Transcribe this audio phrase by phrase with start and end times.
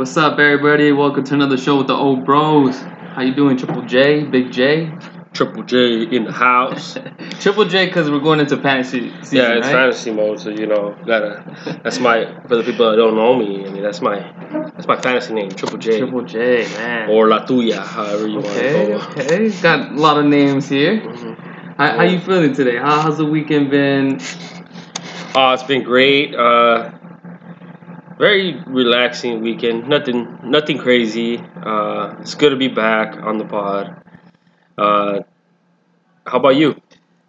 [0.00, 0.92] What's up, everybody?
[0.92, 2.74] Welcome to another show with the O bros.
[2.80, 4.90] How you doing, Triple J, Big J?
[5.34, 6.96] Triple J in the house.
[7.40, 9.74] Triple J, because we're going into fantasy season, yeah, it's right?
[9.74, 11.44] fantasy mode, so you know, gotta.
[11.84, 13.66] That's my for the people that don't know me.
[13.66, 14.20] I mean, that's my
[14.74, 17.10] that's my fantasy name, Triple J, Triple J, man.
[17.10, 19.34] or La Tuya, however you okay, want to go.
[19.34, 19.50] okay.
[19.60, 20.98] Got a lot of names here.
[21.02, 21.76] Mhm.
[21.76, 22.78] How, how you feeling today?
[22.78, 24.18] How, how's the weekend been?
[25.34, 26.34] Uh, it's been great.
[26.34, 26.90] Uh,
[28.20, 29.88] very relaxing weekend.
[29.88, 31.38] Nothing, nothing crazy.
[31.38, 34.02] Uh, it's good to be back on the pod.
[34.76, 35.20] Uh,
[36.26, 36.80] how about you?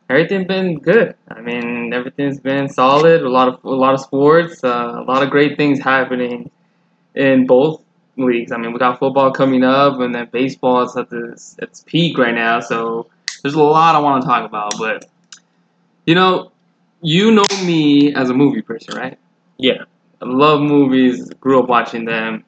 [0.09, 1.15] Everything's been good.
[1.29, 3.21] I mean, everything's been solid.
[3.21, 4.61] A lot of a lot of sports.
[4.63, 6.51] Uh, a lot of great things happening
[7.15, 7.81] in both
[8.17, 8.51] leagues.
[8.51, 12.17] I mean, we got football coming up, and then baseball is at this its peak
[12.17, 12.59] right now.
[12.59, 13.07] So
[13.41, 14.73] there's a lot I want to talk about.
[14.77, 15.05] But
[16.05, 16.51] you know,
[17.01, 19.17] you know me as a movie person, right?
[19.57, 19.85] Yeah.
[20.21, 21.29] I love movies.
[21.39, 22.43] Grew up watching them.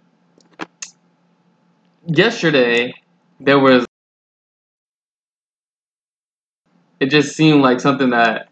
[2.05, 2.93] Yesterday,
[3.39, 3.85] there was.
[6.99, 8.49] It just seemed like something that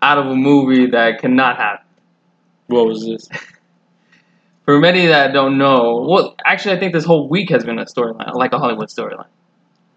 [0.00, 1.86] out of a movie that cannot happen.
[2.68, 3.28] What was this?
[4.64, 7.84] For many that don't know, well, actually, I think this whole week has been a
[7.84, 9.26] storyline, like a Hollywood storyline.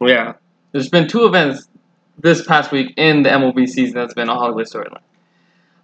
[0.01, 0.33] Yeah.
[0.73, 1.69] There's been two events
[2.17, 5.01] this past week in the MLB season that's been a Hollywood storyline.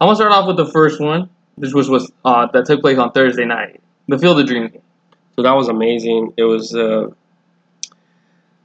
[0.02, 2.98] I'm gonna start off with the first one, which was, was uh, that took place
[2.98, 4.72] on Thursday night, the Field of Dreams.
[5.36, 6.34] So that was amazing.
[6.38, 7.08] It was uh,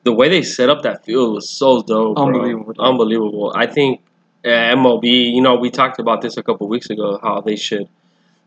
[0.04, 2.16] the way they set up that field was so dope.
[2.16, 2.26] bro.
[2.26, 2.74] Unbelievable.
[2.78, 3.52] Unbelievable.
[3.54, 4.02] I think
[4.44, 5.34] MLB.
[5.34, 7.18] You know, we talked about this a couple weeks ago.
[7.22, 7.88] How they should,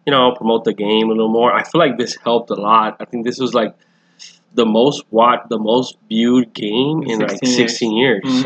[0.06, 1.54] you know, promote the game a little more.
[1.54, 2.98] I feel like this helped a lot.
[3.00, 3.76] I think this was like
[4.54, 7.72] the most watched, the most viewed game in like 16 years.
[7.72, 8.24] 16 years.
[8.24, 8.44] Mhm.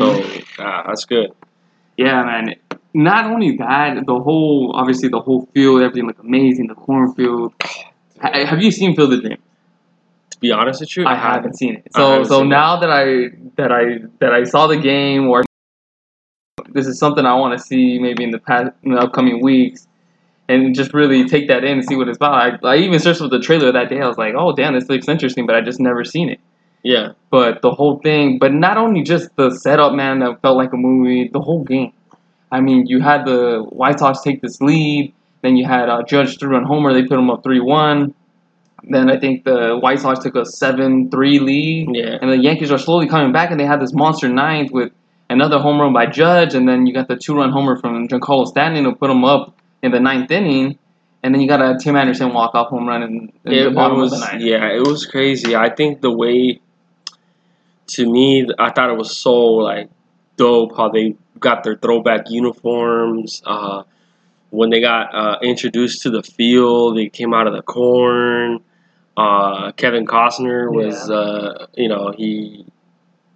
[0.58, 1.32] So uh, that's good.
[1.96, 2.54] Yeah, man.
[2.94, 6.66] Not only that, the whole obviously the whole field, everything looked amazing.
[6.68, 7.52] The cornfield.
[8.20, 9.40] Ha- Have you seen Field of Dreams?
[10.30, 11.88] To be honest with you, I haven't seen it.
[11.94, 15.44] So so now that I that I that I saw the game, or
[16.72, 19.86] this is something I want to see maybe in the past in the upcoming weeks,
[20.48, 22.64] and just really take that in and see what it's about.
[22.64, 24.00] I, I even searched for the trailer that day.
[24.00, 26.40] I was like, oh damn, this looks interesting, but I just never seen it.
[26.86, 27.12] Yeah.
[27.30, 30.76] But the whole thing, but not only just the setup, man, that felt like a
[30.76, 31.28] movie.
[31.28, 31.92] The whole game.
[32.52, 35.12] I mean, you had the White Sox take this lead.
[35.42, 36.94] Then you had uh, Judge threw on homer.
[36.94, 38.14] They put them up three one.
[38.88, 41.88] Then I think the White Sox took a seven three lead.
[41.92, 42.18] Yeah.
[42.22, 44.92] And the Yankees are slowly coming back, and they had this monster ninth with
[45.28, 48.46] another home run by Judge, and then you got the two run homer from Giancarlo
[48.46, 50.78] Stanton to put them up in the ninth inning.
[51.24, 53.70] And then you got a Tim Anderson walk off home run in, in it, the
[53.72, 54.42] bottom was of the ninth.
[54.42, 56.60] yeah it was crazy i think the way
[57.86, 59.88] to me i thought it was so like
[60.36, 63.82] dope how they got their throwback uniforms uh
[64.50, 68.60] when they got uh, introduced to the field they came out of the corn
[69.16, 71.14] uh kevin costner was Yeah.
[71.16, 72.64] uh you know he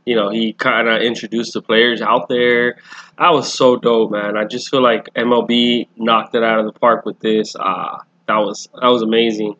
[0.06, 2.76] you know he kind of introduced the players out there
[3.18, 6.78] that was so dope man i just feel like mlb knocked it out of the
[6.78, 9.56] park with this uh that was that was amazing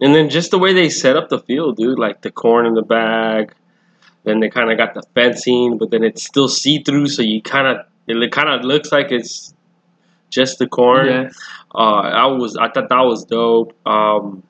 [0.00, 2.74] and then just the way they set up the field, dude, like the corn in
[2.74, 3.54] the bag.
[4.24, 7.42] Then they kind of got the fencing, but then it's still see through, so you
[7.42, 9.54] kind of it kind of looks like it's
[10.30, 11.06] just the corn.
[11.06, 11.30] Yeah.
[11.74, 13.74] Uh, I was I thought that was dope.
[13.86, 14.42] Um,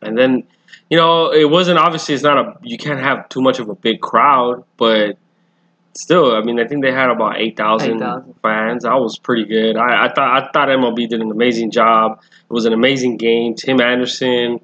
[0.00, 0.44] and then
[0.90, 3.74] you know it wasn't obviously it's not a you can't have too much of a
[3.74, 5.16] big crowd, but
[5.94, 8.34] still, I mean I think they had about eight thousand 8,000.
[8.42, 8.82] fans.
[8.84, 9.76] That was pretty good.
[9.76, 12.20] I, I thought I thought MLB did an amazing job.
[12.22, 13.54] It was an amazing game.
[13.54, 14.60] Tim Anderson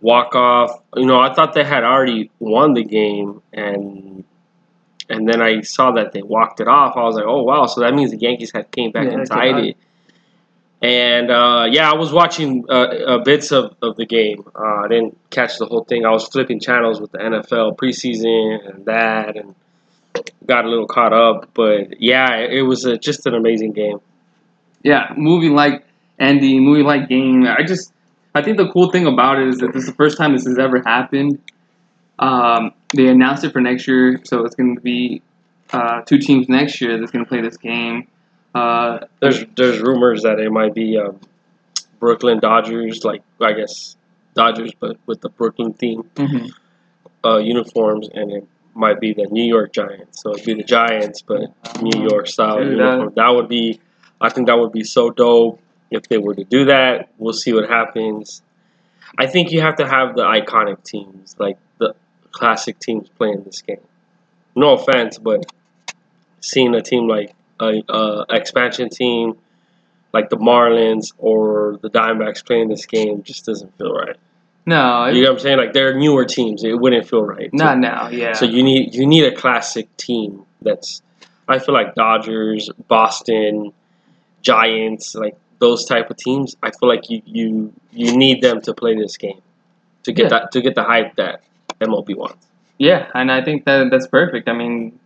[0.00, 0.82] walk off.
[0.96, 4.24] You know I thought they had already won the game and.
[5.10, 6.94] And then I saw that they walked it off.
[6.94, 9.26] I was like, "Oh wow!" So that means the Yankees had came back Yeah, and
[9.26, 9.76] tied it.
[10.80, 14.44] And uh, yeah, I was watching uh, uh, bits of, of the game.
[14.54, 16.04] Uh, I didn't catch the whole thing.
[16.04, 19.54] I was flipping channels with the NFL preseason and that, and
[20.46, 21.50] got a little caught up.
[21.54, 23.98] But yeah, it was a, just an amazing game.
[24.82, 25.84] yeah, movie like
[26.18, 27.44] Andy, movie like game.
[27.46, 27.92] I just,
[28.34, 30.46] I think the cool thing about it is that this is the first time this
[30.46, 31.40] has ever happened.
[32.18, 35.22] Um, they announced it for next year, so it's going to be
[35.72, 38.08] uh, two teams next year that's going to play this game.
[38.54, 41.20] Uh, There's there's rumors that it might be um,
[42.00, 43.96] Brooklyn Dodgers, like I guess
[44.34, 46.50] Dodgers, but with the Brooklyn theme mhm.
[47.24, 50.22] uh, uniforms, and it might be the New York Giants.
[50.22, 53.12] So it'd be the Giants, but New York style Dude, uniform.
[53.16, 53.80] That would be,
[54.20, 57.10] I think that would be so dope if they were to do that.
[57.18, 58.42] We'll see what happens.
[59.16, 61.94] I think you have to have the iconic teams, like the
[62.32, 63.80] classic teams playing this game.
[64.54, 65.46] No offense, but
[66.40, 69.34] seeing a team like a, a expansion team,
[70.12, 74.16] like the Marlins or the Diamondbacks playing this game, just doesn't feel right.
[74.66, 75.56] No, You know what I'm saying?
[75.58, 76.62] Like they're newer teams.
[76.62, 77.48] It wouldn't feel right.
[77.54, 78.08] not now.
[78.10, 78.34] Yeah.
[78.34, 81.00] So you need you need a classic team that's
[81.48, 83.72] I feel like Dodgers, Boston,
[84.42, 86.56] Giants, like those type of teams.
[86.62, 89.40] I feel like you you you need them to play this game
[90.04, 90.28] to get Yeah.
[90.30, 91.42] that to get the hype that
[91.80, 92.46] MLB wants.
[92.78, 94.48] Yeah, and I think that that's perfect.
[94.48, 94.98] I mean,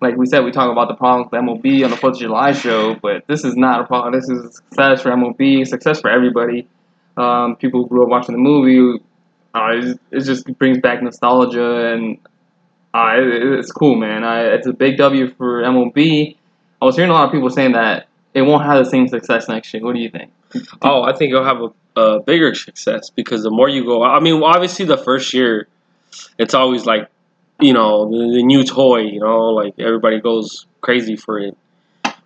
[0.00, 2.52] like we said, we talk about the problems with MLB on the Fourth of July
[2.52, 4.14] show, but this is not a problem.
[4.14, 6.66] This is success for MLB, success for everybody.
[7.16, 9.02] Um, people who grew up watching the movie,
[9.54, 9.72] uh,
[10.12, 12.18] it, just brings back nostalgia, and
[12.94, 14.24] uh, it, it's cool, man.
[14.24, 16.36] I, it's a big W for MLB.
[16.80, 19.48] I was hearing a lot of people saying that it won't have the same success
[19.48, 19.84] next year.
[19.84, 20.30] What do you think?
[20.82, 24.20] Oh, I think you'll have a, a bigger success because the more you go, I
[24.20, 25.68] mean, obviously the first year,
[26.38, 27.08] it's always like,
[27.60, 29.00] you know, the, the new toy.
[29.00, 31.56] You know, like everybody goes crazy for it.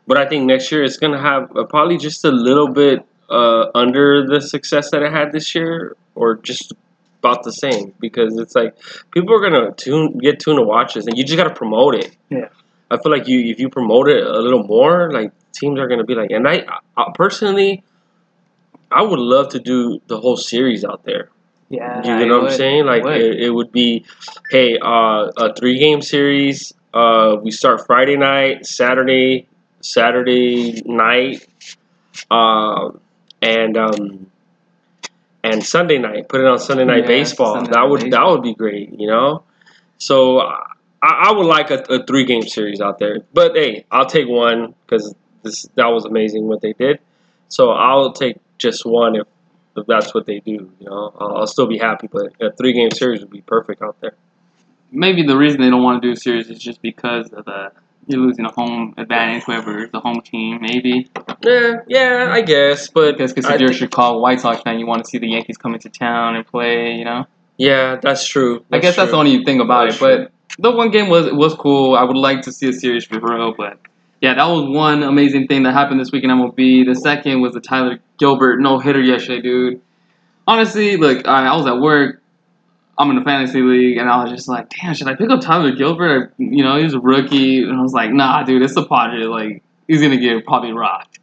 [0.07, 3.67] But I think next year it's gonna have uh, probably just a little bit uh,
[3.75, 6.75] under the success that it had this year, or just
[7.21, 8.77] about the same because it's like
[9.13, 12.17] people are gonna tune get tuned to watch this, and you just gotta promote it.
[12.31, 12.49] Yeah.
[12.93, 16.05] I feel like you if you promote it a little more, like teams are gonna
[16.05, 16.65] be like, and I,
[16.97, 17.83] I personally,
[18.91, 21.31] I would love to do the whole series out there.
[21.71, 22.85] Yeah, You know what I'm saying?
[22.85, 23.17] Like would.
[23.17, 24.05] it, it would be,
[24.51, 26.75] hey, uh, a three game series.
[26.93, 29.49] Uh, we start Friday night, Saturday,
[29.81, 31.47] Saturday night,
[32.31, 33.01] um,
[33.41, 34.31] and um,
[35.43, 36.29] and Sunday night.
[36.29, 37.55] Put it on Sunday night Yeah, baseball.
[37.55, 38.93] Sunday that night would that would be great.
[39.01, 39.45] You know,
[39.97, 40.53] so
[41.03, 43.19] I, I would like a, a three game series out there.
[43.35, 47.01] But hey, I'll take one because this that was amazing what they did.
[47.49, 49.27] So I'll take just one if
[49.77, 50.71] if that's what they do.
[50.81, 52.07] You know, I'll, I'll still be happy.
[52.07, 54.15] But a three game series would be perfect out there.
[54.91, 57.73] maybe the reason they don't want to do a series is just because of the
[58.09, 61.09] you're losing a home advantage, whoever the home team, maybe.
[61.45, 62.89] Yeah, yeah, I guess.
[62.89, 65.57] But Because if you're a Chicago White Sox fan, you want to see the Yankees
[65.57, 66.95] come into town and play.
[66.95, 67.27] You know,
[67.57, 68.65] yeah, that's true.
[68.73, 70.01] I guess that's the only thing about That's it.
[70.01, 71.95] But the one game was was cool.
[71.95, 73.79] I would like to see a series for real, but.
[74.23, 76.87] Yeah, that was one amazing thing that happened this week in MLB.
[76.87, 79.81] The second was the Tyler Gilbert no hitter yesterday, dude.
[80.47, 82.23] Honestly, look, I, I was at work.
[82.97, 85.41] I'm in a fantasy league, and I was just like, damn, should I pick up
[85.41, 86.35] Tyler Gilbert?
[86.39, 89.27] You know, he's a rookie, and I was like, nah, dude, it's the Padres.
[89.27, 91.19] Like, he's gonna get probably rocked.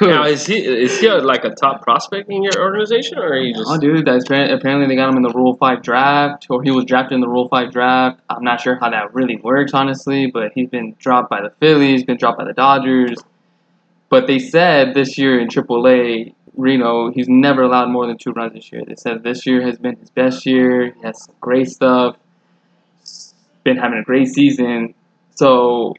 [0.00, 3.36] Now is he is he a, like a top prospect in your organization, or are
[3.36, 3.68] you just?
[3.68, 6.84] Oh, dude, that's apparently, they got him in the Rule Five draft, or he was
[6.84, 8.20] drafted in the Rule Five draft.
[8.28, 12.04] I'm not sure how that really works, honestly, but he's been dropped by the Phillies,
[12.04, 13.18] been dropped by the Dodgers.
[14.08, 18.52] But they said this year in AAA, Reno, he's never allowed more than two runs
[18.52, 18.84] this year.
[18.86, 20.92] They said this year has been his best year.
[20.92, 22.16] He has some great stuff.
[23.64, 24.94] Been having a great season.
[25.34, 25.94] So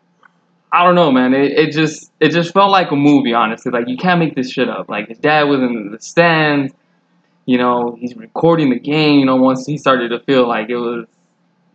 [0.74, 1.36] I don't know, man.
[1.36, 3.72] It, it just it just felt like a movie, honestly.
[3.72, 4.90] Like you can't make this shit up.
[4.90, 6.74] Like his dad was in the stands.
[7.46, 9.20] You know, he's recording the game.
[9.20, 11.06] You know, once he started to feel like it was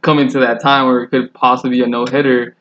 [0.03, 2.57] coming to that time where it could possibly be a no hitter.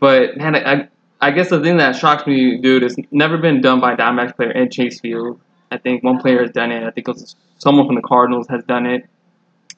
[0.00, 0.88] But man, I,
[1.20, 4.34] I guess the thing that shocks me, dude, it's never been done by a Diamondbacks
[4.34, 5.40] player in Chase Field.
[5.70, 6.82] I think one player has done it.
[6.82, 9.08] I think it was someone from the Cardinals has done it,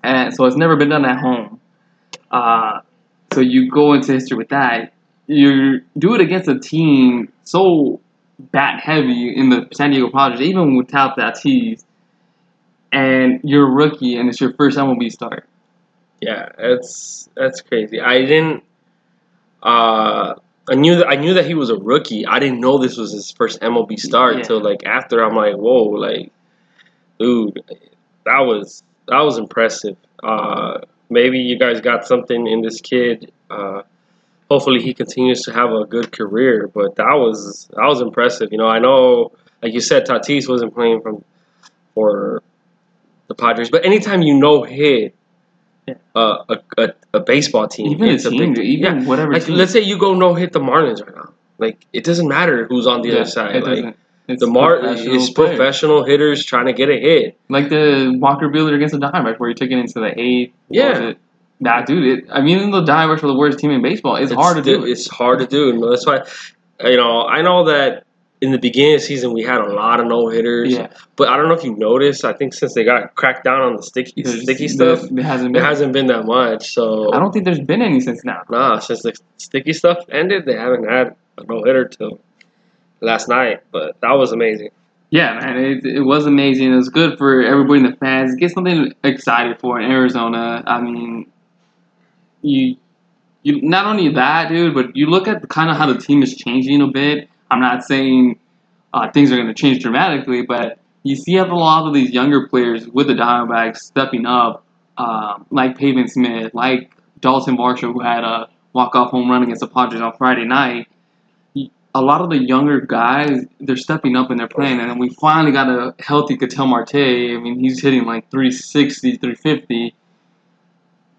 [0.02, 1.60] and so it's never been done at home.
[2.30, 2.80] Uh,
[3.34, 4.93] so you go into history with that.
[5.26, 8.00] You do it against a team so
[8.38, 11.84] bat heavy in the San Diego Padres, even without Tatis,
[12.92, 15.48] and you're a rookie and it's your first MLB start.
[16.20, 18.00] Yeah, that's that's crazy.
[18.00, 18.62] I didn't.
[19.62, 20.34] Uh,
[20.68, 22.26] I knew that I knew that he was a rookie.
[22.26, 24.40] I didn't know this was his first MLB start Yeah.
[24.40, 25.22] until like after.
[25.22, 26.32] I'm like, whoa, like,
[27.18, 27.60] dude,
[28.24, 29.96] that was that was impressive.
[30.22, 33.32] Uh, maybe you guys got something in this kid.
[33.50, 33.82] Uh,
[34.50, 36.68] hopefully, he continues to have a good career.
[36.72, 38.50] But that was that was impressive.
[38.52, 39.32] You know, I know,
[39.62, 41.24] like you said, Tatis wasn't playing from
[41.94, 42.42] for
[43.28, 45.14] the Padres, but anytime you no hit
[45.86, 45.94] Yeah.
[46.14, 49.06] uh, a, a a baseball team, Even it's a team, big even yeah.
[49.08, 49.32] whatever.
[49.32, 49.56] Like team.
[49.56, 51.30] let's say you go no hit the Marlins right now.
[51.58, 53.56] Like it doesn't matter who's on the Yeah, other side.
[53.56, 53.96] It Like doesn't.
[54.26, 57.38] It's the Mar professional is professional hitters trying to get a hit.
[57.50, 60.54] Like the Walker Buehler against the Diamondbacks, where he took it into the eighth.
[60.70, 61.12] Yeah.
[61.64, 61.68] It?
[61.68, 62.18] Nah, dude.
[62.18, 64.56] It, I mean, even though the Diamondbacks are the worst team in baseball, it's, hard
[64.56, 64.84] to do.
[64.84, 65.70] It's hard to do.
[65.70, 66.22] And that's why,
[66.88, 68.04] you know, I know that
[68.40, 70.72] in the beginning of the season we had a lot of no hitters.
[70.72, 72.24] Yeah, But I don't know if you noticed.
[72.24, 75.56] I think since they got cracked down on the sticky There's- sticky stuff, there hasn't
[75.56, 76.72] it hasn't been that much.
[76.74, 78.42] So I don't think there's been any since now.
[78.50, 82.20] nah, since the sticky stuff ended, they haven't had a no hitter till
[83.00, 83.62] last night.
[83.72, 84.70] But that was amazing.
[85.10, 86.72] Yeah, man, it, it was amazing.
[86.72, 88.34] It was good for everybody in the fans.
[88.34, 90.62] Get something excited for in Arizona.
[90.66, 91.30] I mean,
[92.44, 92.76] you
[93.42, 96.34] you not only that, dude, but you look at kind of how the team is
[96.34, 97.28] changing a bit.
[97.50, 98.38] I'm not saying
[98.92, 102.48] uh, things are going to change dramatically, but you see a lot of these younger
[102.48, 104.64] players with the Diamondbacks stepping up,
[104.96, 109.68] um, like Pavin Smith, like Daulton Varsho, who had a walk-off home run against the
[109.68, 110.88] Padres on Friday night.
[111.96, 114.80] A lot of the younger guys, they're stepping up and they're playing.
[114.80, 116.96] And then we finally got a healthy Ketel Marte.
[116.96, 119.94] I mean, he's hitting like 360, 350.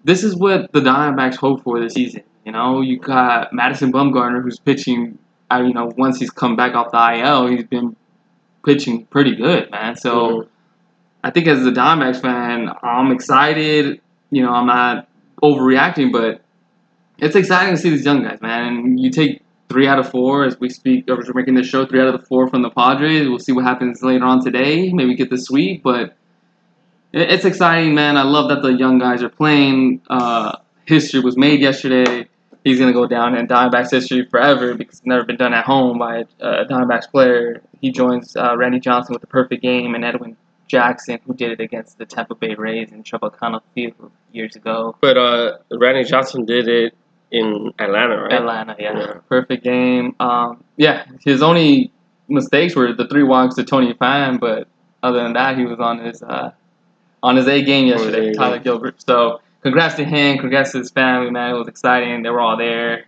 [0.06, 2.22] This is what the Diamondbacks hope for this season.
[2.46, 5.18] You know, you got Madison Bumgarner, who's pitching.
[5.52, 7.96] Uh, you know, once he's come back off the IL, he's been
[8.64, 9.96] pitching pretty good, man.
[9.96, 10.48] So Mhm.
[11.24, 14.00] I think as a Diamondbacks fan, I'm excited.
[14.30, 15.08] You know, I'm not
[15.42, 16.42] overreacting, but
[17.18, 18.68] it's exciting to see these young guys, man.
[18.68, 21.84] And you take three out of four as we speak, or we're making this show,
[21.86, 23.28] three out of the four from the Padres.
[23.28, 24.94] We'll see what happens later on today.
[24.94, 26.16] Maybe get the sweep, but
[27.16, 28.18] it's exciting, man.
[28.18, 30.02] I love that the young guys are playing.
[30.10, 32.28] Uh, history was made yesterday.
[32.64, 36.00] He's gonna go down in Diamondbacks history forever because it's never been done at home
[36.00, 37.62] by a, a Diamondbacks player.
[37.80, 40.36] He joins uh, Randy Johnson with the perfect game and Edwin
[40.68, 44.96] Jackson, who did it against the Tampa Bay Rays in Tropicana Field years ago.
[45.00, 46.96] But uh, Randy Johnson did it
[47.32, 48.34] in Atlanta, right?
[48.34, 48.98] Atlanta, yeah.
[48.98, 49.14] Yeah.
[49.30, 50.16] Perfect game.
[50.20, 51.92] Um, yeah, his only
[52.28, 54.68] mistakes were the three walks to Tommy Pham, but
[55.04, 56.52] other than that, he was on his uh,
[57.24, 58.64] on his A game yesterday, A Tyler game.
[58.64, 59.02] Gilbert.
[59.02, 61.56] So congrats to him, congrats to his family, man.
[61.56, 62.24] It was exciting.
[62.24, 63.06] They were all there,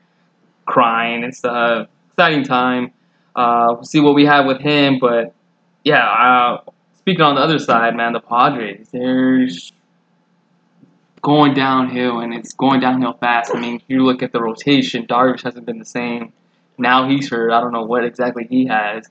[0.66, 1.88] crying and stuff.
[2.12, 2.92] Exciting time.
[3.36, 5.34] Uh, we'll see what we have with him, but
[5.84, 6.06] yeah.
[6.08, 6.62] Uh,
[6.98, 8.90] speaking on the other side, man, the Padres.
[8.92, 9.48] they're
[11.22, 13.52] going downhill, and it's going downhill fast.
[13.54, 15.06] I mean, if you look at the rotation.
[15.06, 16.32] Darvish hasn't been the same.
[16.78, 17.52] Now he's hurt.
[17.52, 19.08] I don't know what exactly he has.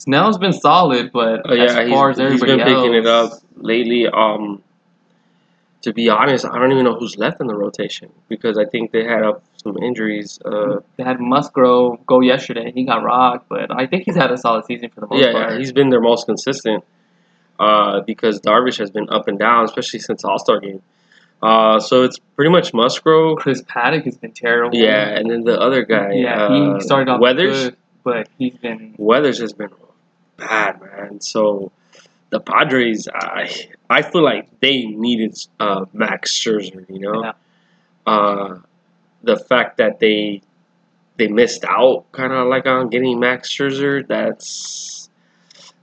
[0.00, 3.06] Snell's been solid, but Oh, yeah, as far he's, as he's everybody been picking it
[3.06, 4.06] up lately.
[4.08, 4.62] Um,
[5.82, 8.92] to be honest, I don't even know who's left in the rotation because I think
[8.92, 10.38] they had up some injuries.
[10.44, 12.70] Uh, They had Musgrove go yesterday.
[12.72, 15.32] He got rocked, but I think he's had a solid season for the most yeah,
[15.32, 15.52] part.
[15.52, 16.84] yeah, he's been their most consistent
[17.58, 20.82] uh, because Darvish has been up and down, especially since All Star game.
[21.42, 23.38] Uh, so it's pretty much Musgrove.
[23.38, 24.76] Chris Paddack has been terrible.
[24.78, 26.42] Yeah, and then the other guy, yeah.
[26.44, 27.64] uh, he started off Weathers.
[27.64, 29.70] good, but he's been Weathers has been
[30.40, 31.20] bad, man.
[31.20, 31.72] So
[32.30, 36.84] the Padres, I I feel like they needed uh, Max Scherzer.
[36.88, 37.32] You know, Yeah.
[38.06, 38.58] uh,
[39.22, 40.42] the fact that they
[41.18, 44.06] they missed out, kind of like on getting Max Scherzer.
[44.06, 45.10] That's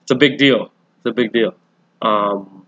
[0.02, 0.72] it's a big deal.
[0.98, 1.54] It's a big deal.
[2.02, 2.66] Um,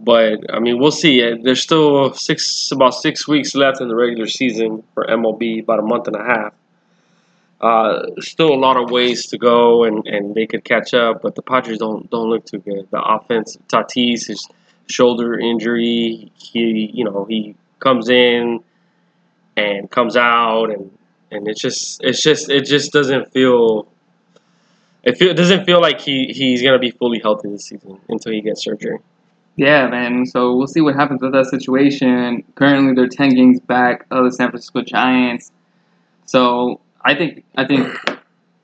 [0.00, 1.22] but I mean, we'll see.
[1.22, 5.78] Uh, There's still six about six weeks left in the regular season for MLB, about
[5.78, 6.54] a month and a half.
[7.62, 11.22] Uh, still a lot of ways to go, and, and they could catch up.
[11.22, 12.88] But the Padres don't don't look too good.
[12.90, 14.48] The offense, Tatis, his
[14.88, 18.64] shoulder injury, he you know he comes in
[19.56, 20.90] and comes out, and
[21.30, 23.86] and it's just it's just it just doesn't feel.
[25.04, 28.32] It, feel, it doesn't feel like he, he's gonna be fully healthy this season until
[28.32, 28.98] he gets surgery.
[29.56, 30.26] Yeah, man.
[30.26, 32.44] So we'll see what happens with that situation.
[32.54, 35.52] Currently, they're ten games back of the San Francisco Giants.
[36.24, 37.88] So I think I think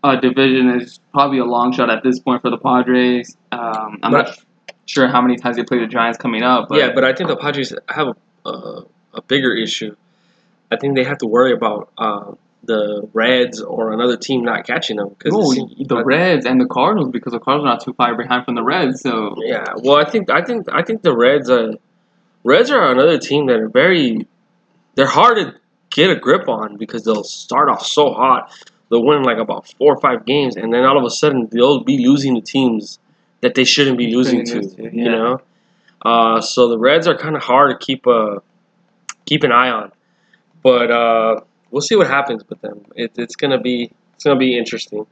[0.05, 3.37] a division is probably a long shot at this point for the Padres.
[3.51, 4.39] Um, I'm not
[4.87, 6.69] sure how many times they play the Giants coming up.
[6.69, 9.97] But yeah, but I think the Padres have a, a, a bigger issue.
[10.71, 12.33] I think they have to worry about uh,
[12.65, 17.11] the Reds or another team not catching them no, because the Reds and the Cardinals
[17.11, 19.01] because the Cardinals are not too far behind from the Reds.
[19.01, 21.73] So Yeah, well, I think I think I think the Reds are
[22.45, 24.27] Reds are another team that are very
[24.95, 25.55] they're hard to
[25.99, 28.43] get a grip on because they'll start off so hot.
[28.89, 31.83] They'll win like about four or five games, and then all of a sudden they'll
[31.85, 32.99] be losing to teams
[33.43, 34.53] that they shouldn't be losing to.
[34.63, 35.11] Shouldn't to, You yeah.
[35.17, 35.41] know,
[36.11, 38.43] uh, so the Reds are kind of hard to keep a
[39.27, 39.93] keep an eye on,
[40.63, 41.41] but uh,
[41.71, 42.79] we'll see what happens with them.
[42.97, 45.05] It, it's gonna be it's gonna be interesting.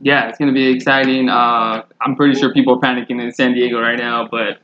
[0.00, 1.28] yeah, it's gonna be exciting.
[1.28, 4.58] Uh, I'm pretty sure people are panicking in San Diego right now, but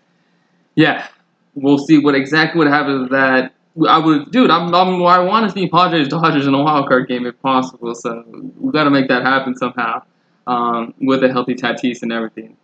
[0.77, 1.09] yeah,
[1.55, 3.53] we'll see what exactly what happens with that.
[3.89, 4.51] I would, dude.
[4.51, 7.95] I'm, I'm I want to see Padres Dodgers in a wild card game if possible.
[7.95, 8.25] So
[8.59, 10.03] we got to make that happen somehow
[10.47, 12.57] um, with a healthy Tatis and everything.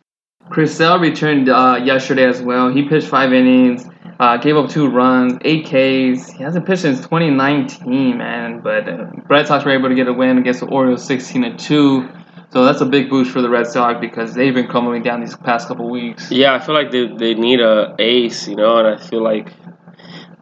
[0.51, 2.73] Chris Sale returned uh, yesterday as well.
[2.73, 3.89] He pitched five innings,
[4.21, 6.31] uh, gave up two runs, eight Ks.
[6.31, 8.61] He hasn't pitched since 2019, man.
[8.61, 11.57] But uh, Red Sox were able to get a win against the Orioles, 16 to
[11.57, 12.09] two.
[12.51, 15.37] So that's a big boost for the Red Sox because they've been crumbling down these
[15.37, 16.31] past couple weeks.
[16.31, 19.53] Yeah, I feel like they, they need a ace, you know, and I feel like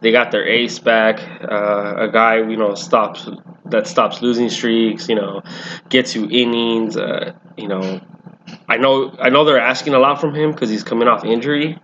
[0.05, 1.19] they got their ace back.
[1.41, 3.27] Uh, a guy, you know, stops
[3.65, 5.41] that stops losing streaks, you know,
[5.89, 6.95] gets you innings.
[6.95, 7.99] Uh, you know,
[8.69, 11.79] I know I know they're asking a lot from him because he's coming off injury.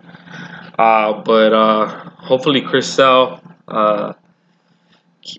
[0.78, 4.14] Uh, but uh, hopefully, Chris Sale, uh,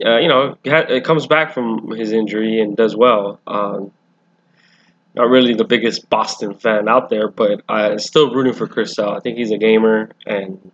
[0.05, 3.39] uh, you know, it comes back from his injury and does well.
[3.47, 3.93] Um,
[5.15, 9.11] not really the biggest Boston fan out there, but I'm still rooting for Chris Sale.
[9.11, 10.73] I think he's a gamer, and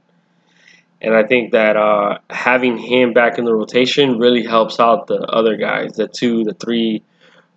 [1.00, 5.20] and I think that uh, having him back in the rotation really helps out the
[5.20, 7.02] other guys, the two, the three,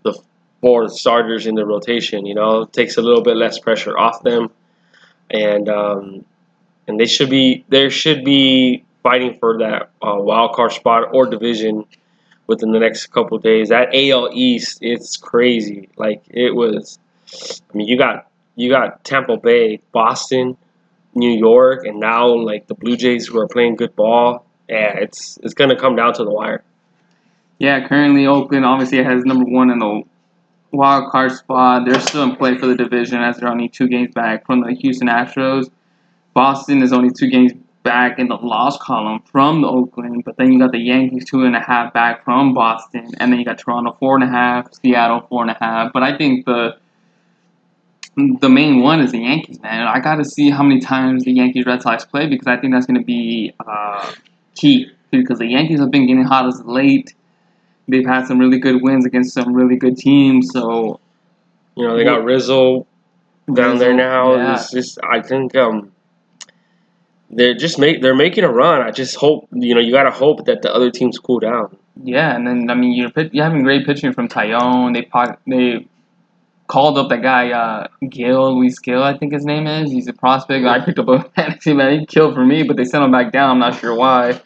[0.03, 0.17] the
[0.61, 2.25] four starters in the rotation.
[2.25, 4.51] You know, takes a little bit less pressure off them,
[5.31, 6.25] and um,
[6.87, 11.25] and they should be there should be fighting for that uh, wild card spot or
[11.25, 11.85] division
[12.45, 13.69] within the next couple days.
[13.69, 15.89] That AL East, it's crazy.
[15.97, 16.99] Like it was.
[17.33, 20.57] I mean, you got you got Tampa Bay, Boston,
[21.13, 24.45] New York, and now like the Blue Jays who are playing good ball.
[24.69, 26.63] Yeah, it's it's gonna come down to the wire.
[27.59, 30.03] Yeah, currently Oakland obviously has number one in the
[30.71, 31.83] wild card spot.
[31.85, 34.73] They're still in play for the division as they're only two games back from the
[34.73, 35.69] Houston Astros.
[36.33, 37.51] Boston is only two games
[37.83, 41.43] back in the loss column from the Oakland, but then you got the Yankees two
[41.43, 44.73] and a half back from Boston, and then you got Toronto four and a half,
[44.73, 45.91] Seattle four and a half.
[45.93, 46.77] But I think the
[48.15, 49.87] the main one is the Yankees, man.
[49.87, 52.73] I got to see how many times the Yankees Red Sox play because I think
[52.73, 54.11] that's going to be uh,
[54.55, 57.13] key because the Yankees have been getting hot as late.
[57.87, 60.99] They've had some really good wins against some really good teams, so
[61.75, 62.85] You know, they got Rizzo
[63.53, 64.35] down there now.
[64.35, 64.53] yeah.
[64.55, 65.91] It's just I think um
[67.29, 68.81] they're just make they're making a run.
[68.81, 71.77] I just hope you know you gotta hope that the other teams cool down.
[72.03, 74.93] Yeah, and then I mean you're you're having great pitching from Taillon.
[74.93, 75.09] They
[75.47, 75.87] they
[76.71, 79.91] called up that guy uh, Gil Luis Gil, I think his name is.
[79.91, 80.65] He's a prospect.
[80.65, 81.99] I picked up a fantasy man.
[81.99, 83.49] He killed for me, but they sent him back down.
[83.51, 84.41] I'm not sure why.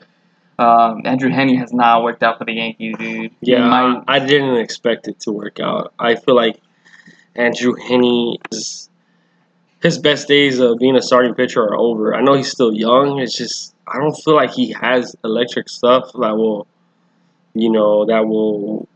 [0.57, 3.31] Um, Andrew Heaney has not worked out for the Yankees, dude.
[3.41, 5.93] Yeah, might- I, I didn't expect it to work out.
[5.99, 6.59] I feel like
[7.35, 8.89] Andrew Heaney is
[9.83, 12.15] his best days of being a starting pitcher are over.
[12.15, 13.19] I know he's still young.
[13.19, 16.65] It's just I don't feel like he has electric stuff that will,
[17.53, 18.87] you know, that will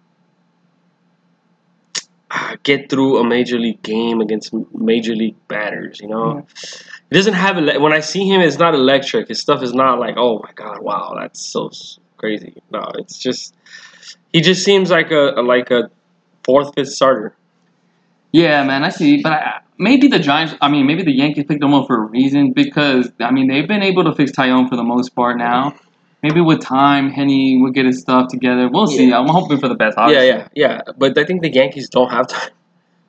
[2.63, 5.99] get through a major league game against major league batters.
[5.99, 6.45] You know,
[7.09, 9.27] he doesn't have ele- when I see him, it's not electric.
[9.27, 11.71] His stuff is not like, oh my god, wow, that's so
[12.17, 12.61] crazy.
[12.71, 13.55] No, it's just
[14.31, 15.89] he just seems like a, a like a
[16.43, 17.35] fourth, fifth starter.
[18.31, 19.21] Yeah, man, I see.
[19.21, 20.53] But I, maybe the Giants.
[20.61, 23.67] I mean, maybe the Yankees picked him up for a reason because I mean they've
[23.67, 25.75] been able to fix Taillon for the most part now.
[26.21, 28.67] Maybe with time, Heaney will get his stuff together.
[28.69, 29.13] We'll see.
[29.13, 29.97] I'm hoping for the best.
[29.97, 30.27] Obviously.
[30.27, 30.91] Yeah, yeah, yeah.
[30.97, 32.49] But I think the Yankees don't have time.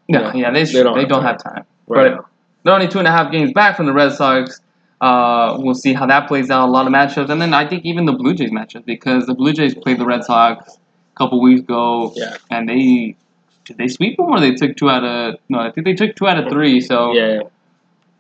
[0.09, 0.33] No, Yeah.
[0.35, 1.27] yeah, they, They don't they have don't time.
[1.27, 1.64] have time.
[1.88, 2.25] Right But
[2.62, 4.61] they're only two and a half games back from the Red Sox.
[5.01, 6.68] Uh, we'll see how that plays out.
[6.68, 9.35] A lot of matchups, and then I think even the Blue Jays matchup because the
[9.35, 12.37] Blue Jays played the Red Sox a couple weeks ago, Yeah.
[12.51, 13.16] and they
[13.64, 16.14] did they sweep them or they took two out of no, I think they took
[16.16, 16.81] two out of three.
[16.81, 17.40] So Yeah,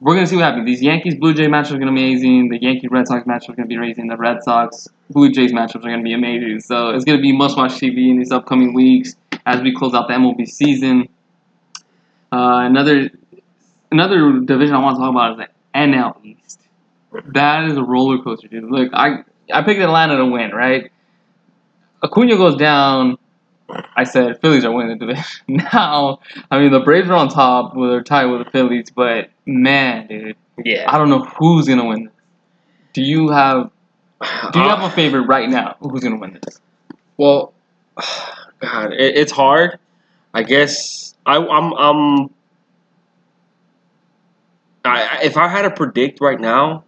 [0.00, 0.64] we're gonna see what happens.
[0.66, 2.48] These Yankees Blue Jay matchups are gonna be amazing.
[2.48, 4.08] The Yankees Red Sox matchup is gonna be amazing.
[4.08, 6.60] The Red Sox Blue Jays matchups are gonna be amazing.
[6.60, 9.14] So it's gonna be must watch TV in these upcoming weeks
[9.46, 11.08] as we close out the MLB season.
[12.32, 13.10] Uh, another
[13.92, 16.60] another division I want to talk about is the NL East.
[17.34, 18.70] That is a roller coaster, dude.
[18.70, 20.90] Look, I I picked Atlanta to win, right?
[22.02, 23.18] Acuna goes down.
[23.96, 25.24] I said Phillies are winning the division.
[25.72, 29.30] now, I mean the Braves are on top, well, they're tied with the Phillies, but
[29.46, 30.92] man, dude, yeah.
[30.92, 32.10] I don't know who's gonna win.
[32.92, 33.70] Do you have
[34.52, 35.76] Do you have a favorite right now?
[35.80, 36.60] Who's gonna win this?
[37.16, 37.52] Well,
[38.60, 39.78] God, it, it's hard.
[40.34, 41.72] I guess I, I'm.
[41.74, 42.30] I'm
[44.84, 46.84] I, I- if I had to predict right now,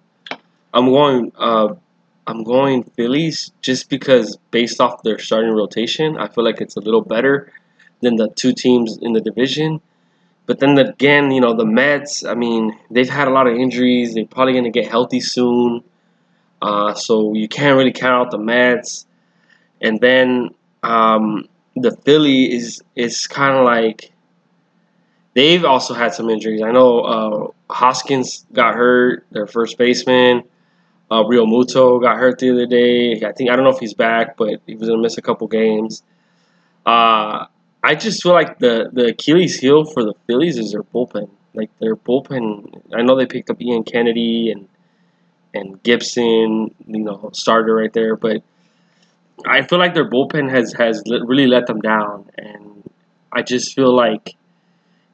[0.73, 1.33] I'm going.
[1.37, 1.75] Uh,
[2.33, 6.81] I'm going Phillies just because based off their starting rotation, I feel like it's a
[6.81, 7.53] little better
[8.01, 9.83] than the two teams in the division.
[10.47, 12.25] But then again, you know the Mets.
[12.25, 14.15] I mean, they've had a lot of injuries.
[14.15, 15.85] They're probably going to get healthy soon.
[16.63, 19.05] Uh, so you can't really count out the Mets.
[19.83, 24.11] And then um, the Philly is is kind of like
[25.35, 26.63] they've also had some injuries.
[26.63, 30.45] I know uh, Hoskins got hurt, their first baseman.
[31.11, 33.23] Uh, Realmuto got hurt the other day.
[33.23, 35.47] I think I don't know if he's back, but he was gonna miss a couple
[35.47, 36.03] games.
[36.87, 37.47] Uh,
[37.83, 41.29] I just feel like the the Achilles heel for the Phillies is their bullpen.
[41.55, 42.83] Like their bullpen.
[42.95, 44.69] I know they picked up Ian Kennedy and
[45.55, 48.43] and Gibson, you know, starter right there, but
[49.47, 52.91] I feel like their bullpen has has really let them down, and
[53.33, 54.37] I just feel like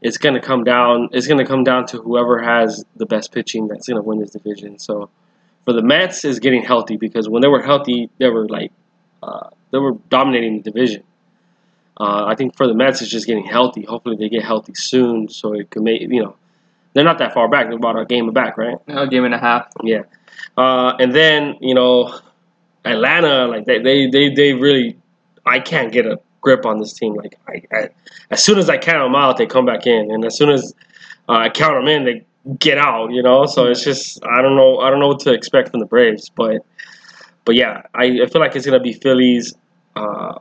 [0.02, 1.08] it's gonna come down.
[1.12, 4.78] It's gonna come down to whoever has the best pitching that's gonna win this division.
[4.78, 5.10] So
[5.68, 8.72] for the Mets, is getting healthy because when they were healthy, they were like
[9.22, 11.02] uh, they were dominating the division.
[12.00, 13.84] Uh, I think for the Mets, it's just getting healthy.
[13.84, 16.36] Hopefully, they get healthy soon, so it can make you know
[16.94, 17.66] they're not that far back.
[17.66, 18.78] They're about a game back, right?
[18.86, 19.70] A game and a half.
[19.84, 20.04] Yeah.
[20.56, 22.18] Uh, and then, you know,
[22.86, 24.96] Atlanta, like they, they, they, they really
[25.44, 27.14] I can't get a grip on this team.
[27.14, 27.88] Like I, I,
[28.30, 30.74] as soon as I count them out, they come back in, and as soon as
[31.28, 32.24] uh, I count them in, they
[32.58, 33.12] get out.
[33.12, 35.80] You know, so it's just I don't know I don't know what to expect from
[35.80, 36.64] the Braves, but
[37.44, 39.54] but yeah, I, I feel like it's gonna be Phillies,
[39.96, 40.38] uh,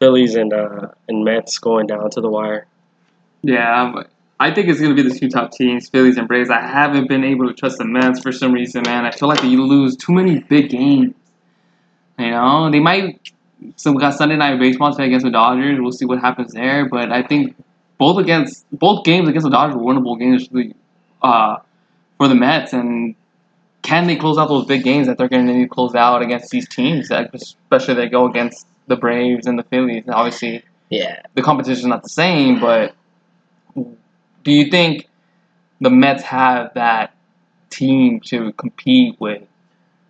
[0.00, 2.66] Phillies and uh, and Mets going down to the wire.
[3.42, 4.02] Yeah,
[4.38, 6.50] I think it's to be the two top teams, Phillies and Braves.
[6.50, 9.04] I haven't been able to trust the Mets for some reason, man.
[9.04, 11.14] I feel like they lose too many big games.
[12.18, 13.20] You know, they might.
[13.76, 15.78] So we got Sunday night baseball today against the Dodgers.
[15.80, 16.88] We'll see what happens there.
[16.88, 17.54] But I think
[17.98, 20.48] both against both games against the Dodgers were winnable games
[21.22, 21.58] uh,
[22.18, 22.72] for the Mets.
[22.72, 23.14] And
[23.82, 26.22] can they close out those big games that they're going to need to close out
[26.22, 30.04] against these teams, especially they go against the Braves and the Phillies?
[30.08, 32.94] Obviously, Yeah, the competition is not the same, but
[33.74, 35.08] do you think
[35.80, 37.14] the Mets have that
[37.70, 39.42] team to compete with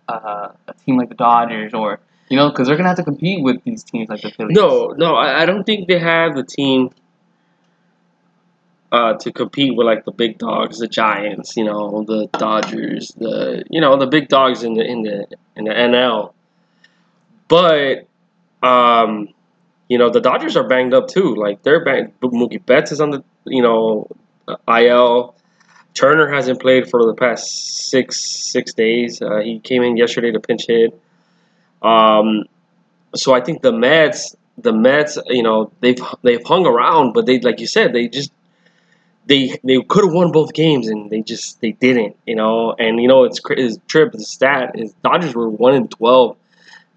[0.07, 1.99] uh, a team like the Dodgers, or
[2.29, 4.55] you know, because they're gonna have to compete with these teams like the Phillies?
[4.55, 6.91] no, no, I, I don't think they have the team.
[8.93, 13.63] Uh, to compete with like the big dogs, the Giants, you know, the Dodgers, the
[13.71, 15.25] you know the big dogs in the in the
[15.55, 16.31] in the NL.
[17.47, 18.07] But
[18.61, 19.29] um,
[19.89, 21.33] you know the Dodgers are banged up too.
[21.33, 22.11] Like they're banged.
[22.21, 24.07] Mookie Betts is on the you know
[24.67, 25.35] IL.
[25.95, 29.23] Turner hasn't played for the past six six days.
[29.23, 30.93] Uh, he came in yesterday to pinch hit.
[31.81, 32.43] Um,
[33.15, 37.39] so I think the Mets, the Mets, you know, they've they've hung around, but they
[37.39, 38.31] like you said, they just
[39.25, 42.73] they they could have won both games and they just they didn't, you know.
[42.77, 44.11] And you know, it's his trip.
[44.11, 46.37] The stat is Dodgers were one in twelve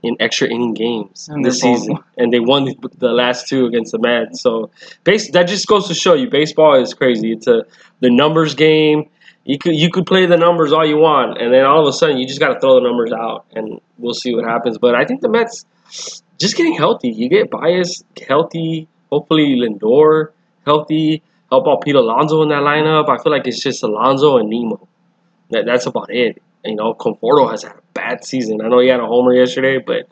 [0.02, 3.92] in extra inning games And this season, and they won the, the last two against
[3.92, 4.40] the Mets.
[4.40, 4.70] So,
[5.04, 7.32] base that just goes to show you, baseball is crazy.
[7.32, 7.64] It's a
[8.00, 9.08] the numbers game.
[9.44, 11.92] You could you could play the numbers all you want, and then all of a
[11.92, 14.78] sudden you just got to throw the numbers out, and we'll see what happens.
[14.78, 15.64] But I think the Mets
[16.38, 17.10] just getting healthy.
[17.10, 18.88] You get Baez healthy.
[19.10, 20.30] Hopefully Lindor
[20.64, 21.22] healthy.
[21.50, 23.09] Help out Pete Alonso in that lineup.
[23.09, 24.88] I feel like it's just Alonso and Nimmo.
[25.50, 26.42] That, that's about it.
[26.64, 28.61] You know, Conforto has had a bad season.
[28.61, 30.09] I know he had a homer yesterday, but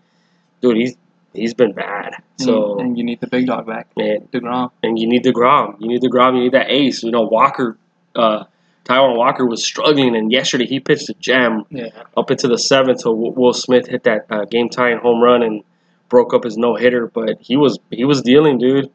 [0.60, 0.96] dude, he's
[1.32, 2.14] he's been bad.
[2.38, 4.70] So and, you need the big dog back, man, deGrom.
[4.82, 5.76] and you need the Grom.
[5.80, 6.36] You need the Grom.
[6.36, 7.02] You need that ace.
[7.02, 7.76] You know, Walker,
[8.14, 8.44] uh,
[8.84, 13.00] Taijuan Walker was struggling, and yesterday he pitched a gem Yeah, up into the seventh.
[13.00, 15.64] So Will Will Smith hit that uh, game tying home run and
[16.08, 17.08] broke up his no hitter.
[17.08, 18.90] But he was he was dealing, dude.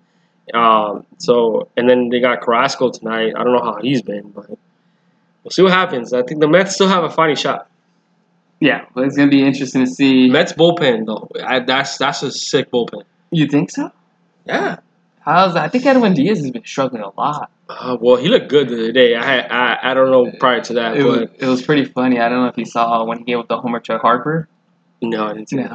[0.53, 3.33] Um, so and then they got Carrasco tonight.
[3.37, 6.13] I don't know how he's been, but we'll see what happens.
[6.13, 7.69] I think the Mets still have a fighting shot.
[8.59, 8.85] yeah.
[8.93, 10.29] But it's gonna be interesting to see.
[10.29, 13.03] Mets bullpen though, I, that's that's a sick bullpen.
[13.31, 13.91] You think so?
[14.45, 14.77] Yeah.
[15.21, 17.51] How's I think Edwin Diaz has been struggling a lot.
[17.69, 19.15] Uh, well, he looked good the other day.
[19.15, 22.19] I had, I I don't know prior to that, It was, it was pretty funny.
[22.19, 24.47] I don't know if you saw when he gave up the homer to Harper.
[25.01, 25.69] no, I didn't see that.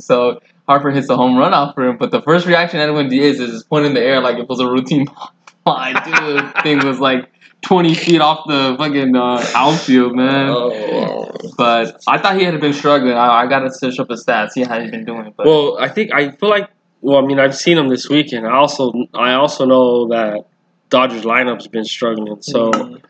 [0.00, 3.38] So Harper hits a home run off for him, but the first reaction Edwin Diaz
[3.38, 5.06] is just pointing in the air like it was a routine
[5.64, 5.92] fly.
[6.04, 7.30] Dude, thing was like
[7.62, 10.48] 20 feet off the fucking uh, outfield, man.
[10.48, 11.32] Oh.
[11.56, 13.12] But I thought he had been struggling.
[13.12, 15.32] I, I got to search up his stats, see how he's been doing.
[15.36, 16.70] But Well, I think I feel like.
[17.02, 18.46] Well, I mean, I've seen him this weekend.
[18.46, 20.46] I also I also know that
[20.88, 23.02] Dodgers lineup's been struggling, so Mm,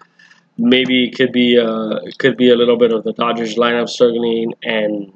[0.58, 4.54] maybe it could be uh could be a little bit of the Dodgers lineup struggling
[4.62, 5.12] and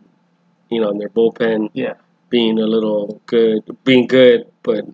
[0.70, 1.94] you know in their bullpen Yeah.
[2.30, 4.84] Being a little good, being good, but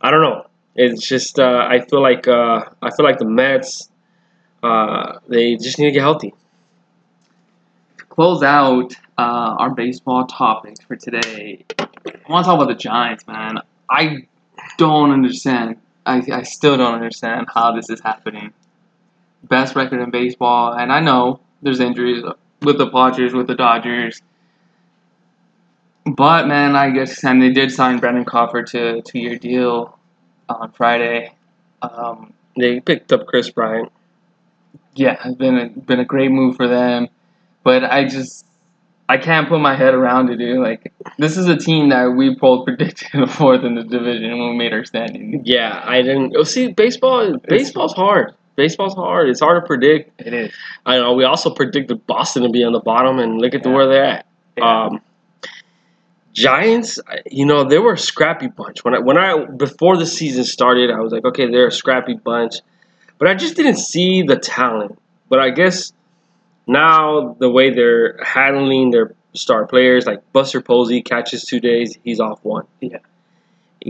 [0.00, 0.46] I don't know.
[0.76, 3.90] It's just uh, I feel like uh, I feel like the Mets
[4.64, 6.32] uh, they just need to get healthy.
[7.98, 11.84] to close out uh, our baseball topics for today, I
[12.30, 13.58] want to talk about the Giants, man.
[13.90, 14.26] I
[14.78, 15.76] don't understand.
[16.06, 18.52] I, I still don't understand how this is happening.
[19.42, 22.24] Best record in baseball, and I know there's injuries
[22.62, 24.22] with the Dodgers, with the Dodgers.
[26.06, 29.98] But man, I guess, and they did sign Brandon Crawford to a two-year deal
[30.48, 31.32] on Friday.
[31.82, 33.90] Um, They picked up Kris Bryant.
[34.94, 37.08] yeah, it's been a, been a great move for them.
[37.62, 38.44] But I just
[39.08, 40.60] I can't put my head around it, dude.
[40.60, 44.56] Like this is a team that we both predicted fourth in the division when we
[44.56, 45.42] made our standing.
[45.44, 46.34] Yeah, I didn't.
[46.36, 47.38] Oh, see, baseball.
[47.48, 48.34] Baseball's hard.
[48.56, 49.28] Baseball's hard.
[49.30, 50.20] It's hard to predict.
[50.20, 50.52] It is.
[50.86, 51.14] I know.
[51.14, 53.74] We also predicted Boston to be on the bottom, and look at the Yeah.
[53.74, 54.26] where they're at.
[54.58, 54.84] Yeah.
[54.84, 55.00] Um,
[56.34, 56.98] Giants,
[57.30, 58.84] you know, they were a scrappy bunch.
[58.84, 62.14] When I when I before the season started, I was like, okay, they're a scrappy
[62.14, 62.56] bunch,
[63.18, 64.98] but I just didn't see the talent.
[65.28, 65.92] But I guess
[66.66, 72.18] now the way they're handling their star players, like Buster Posey catches two days, he's
[72.18, 72.66] off one.
[72.80, 72.98] Yeah.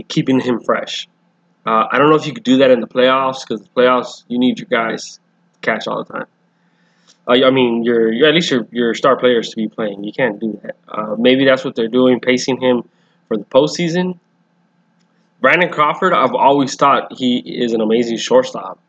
[0.07, 1.07] keeping him fresh.
[1.65, 4.23] Uh, I don't know if you could do that in the playoffs because the playoffs
[4.27, 5.19] you need your guys
[5.53, 6.27] to catch all the time.
[7.27, 10.03] I mean, your, your at least your your star players to be playing.
[10.03, 10.75] You can't do that.
[10.87, 12.83] Uh, maybe that's what they're doing, pacing him
[13.27, 14.19] for the postseason.
[15.41, 18.79] Brandon Crawford, I've always thought he is an amazing shortstop.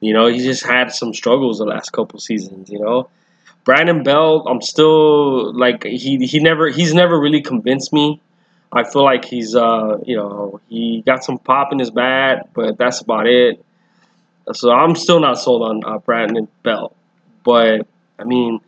[0.00, 2.68] You know, he just had some struggles the last couple seasons.
[2.70, 3.10] You know,
[3.64, 8.20] Brandon Belt, I'm still like he he never he's never really convinced me.
[8.72, 12.76] I feel like he's uh you know he got some pop in his bat, but
[12.76, 13.64] that's about it.
[14.52, 16.96] So I'm still not sold on uh, Brandon Belt.
[17.48, 17.86] But
[18.18, 18.60] I mean,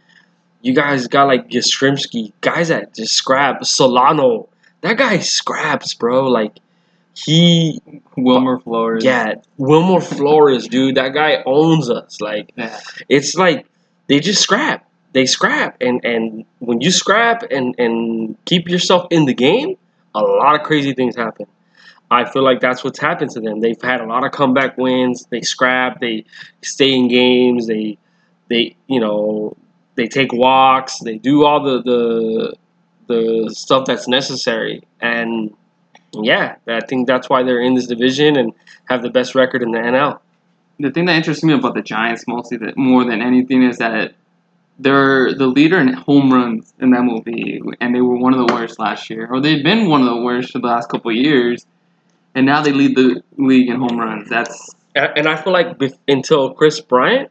[0.63, 4.49] you guys got like Yastrzemski, guys that just scrap Solano.
[4.81, 6.27] That guy scraps, bro.
[6.31, 6.57] Like
[7.15, 7.79] he
[8.17, 9.05] Wilmer Flores.
[9.05, 12.23] yeah, Wilmer Flores, dude, that guy owns us.
[12.23, 12.81] Like Yeah.
[13.11, 13.67] it's like
[14.09, 14.89] they just scrap.
[15.13, 19.77] They scrap, and and when you scrap and and keep yourself in the game,
[20.15, 21.47] a lot of crazy things happen.
[22.11, 23.61] I feel like that's what's happened to them.
[23.61, 25.27] They've had a lot of comeback wins.
[25.31, 26.01] They scrap.
[26.01, 26.25] They
[26.63, 27.67] stay in games.
[27.67, 27.99] They
[28.51, 29.57] they you know
[29.95, 30.99] they take walks.
[30.99, 32.55] They do all the the
[33.07, 34.83] the stuff that's necessary.
[35.01, 35.55] And
[36.13, 38.53] yeah, I think that's why they're in this division and
[38.85, 40.19] have the best record in the NL.
[40.79, 44.15] The thing that interests me about the Giants mostly that more than anything is that
[44.79, 48.55] they're the leader in home runs in that movie, and they were one of the
[48.55, 51.17] worst last year, or they've been one of the worst for the last couple of
[51.17, 51.67] years,
[52.35, 54.29] and now they lead the league in home runs.
[54.31, 57.31] That's And and I feel like until Kris Bryant,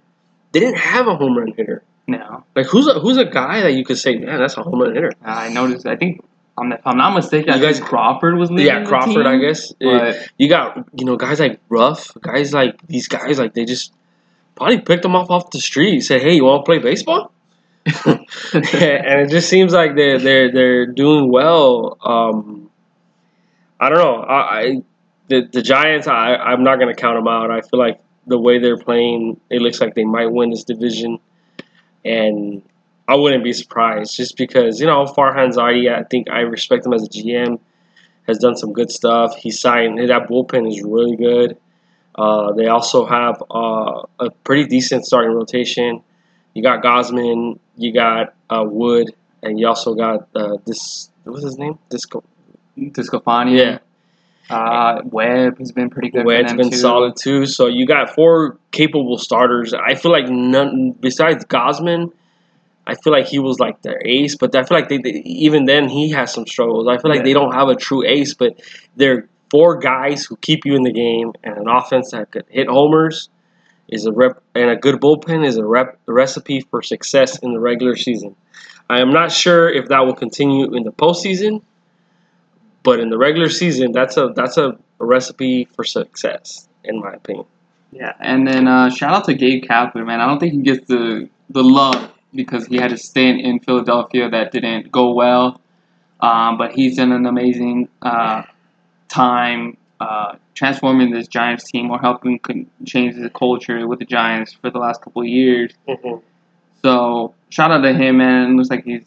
[0.51, 1.83] they didn't have a home run hitter.
[2.07, 2.43] now.
[2.55, 4.93] Like who's a, who's a guy that you could say, man, that's a home run
[4.95, 5.11] hitter?
[5.23, 5.85] I noticed.
[5.85, 6.23] I think,
[6.57, 8.65] um, if I'm not mistaken, I You think guys- Crawford was leading.
[8.65, 9.71] Yeah, Crawford, I guess.
[9.73, 13.93] But you got you know guys like Ruf, guys like these guys like they just
[14.55, 15.93] probably picked them off off the street.
[15.93, 17.31] And Said, hey, you want to play baseball?
[18.05, 18.25] and
[19.21, 21.97] it just seems like they're they're they're doing well.
[22.03, 22.69] Um,
[23.79, 24.21] I don't know.
[24.23, 24.81] I, I
[25.29, 26.07] the the Giants.
[26.07, 27.51] I I'm not gonna count them out.
[27.51, 31.19] I feel like the way they're playing, it looks like they might win this division,
[32.05, 32.61] and
[33.07, 35.93] I wouldn't be surprised just because you know Farhan Zaidi.
[35.93, 37.59] I think I respect him as a GM.
[38.27, 39.35] Has done some good stuff.
[39.35, 41.57] He signed that bullpen is really good.
[42.13, 46.03] Uh, they also have uh, a pretty decent starting rotation.
[46.53, 51.09] You got Gausman, you got uh, Wood, and you also got uh, this.
[51.23, 51.79] What's his name?
[51.89, 52.23] Disco.
[52.77, 53.57] DeSclafani.
[53.57, 53.79] Yeah,
[54.49, 56.25] Uh, Webb has been pretty good.
[56.25, 56.77] them been too.
[56.77, 57.45] solid too.
[57.45, 59.73] So you got four capable starters.
[59.73, 62.11] I feel like none besides Gausman.
[62.87, 65.65] I feel like he was like their ace, but I feel like they, they even
[65.65, 66.87] then he has some struggles.
[66.87, 67.25] I feel like Yeah.
[67.25, 68.59] they don't have a true ace, but
[68.95, 72.67] they're four guys who keep you in the game, and an offense that could hit
[72.67, 73.29] homers
[73.89, 77.59] is a rep, and a good bullpen is a rep, recipe for success in the
[77.59, 78.35] regular season.
[78.89, 81.61] I am not sure if that will continue in the postseason,
[82.83, 87.45] but in the regular season, that's a that's a, recipe for success, in my opinion.
[87.91, 90.19] Yeah, and then uh, shout out to Gabe Kapler, man.
[90.19, 94.29] I don't think he gets the the love because he had a stint in Philadelphia
[94.29, 95.61] that didn't go well.
[96.19, 98.43] Um, but he's done an amazing uh,
[99.07, 104.53] time uh, transforming this Giants team or helping con- change the culture with the Giants
[104.53, 105.73] for the last couple of years.
[106.83, 108.51] So shout out to him, man.
[108.51, 109.05] It looks like he's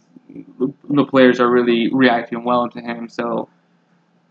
[0.89, 3.09] the players are really reacting well to him.
[3.09, 3.49] So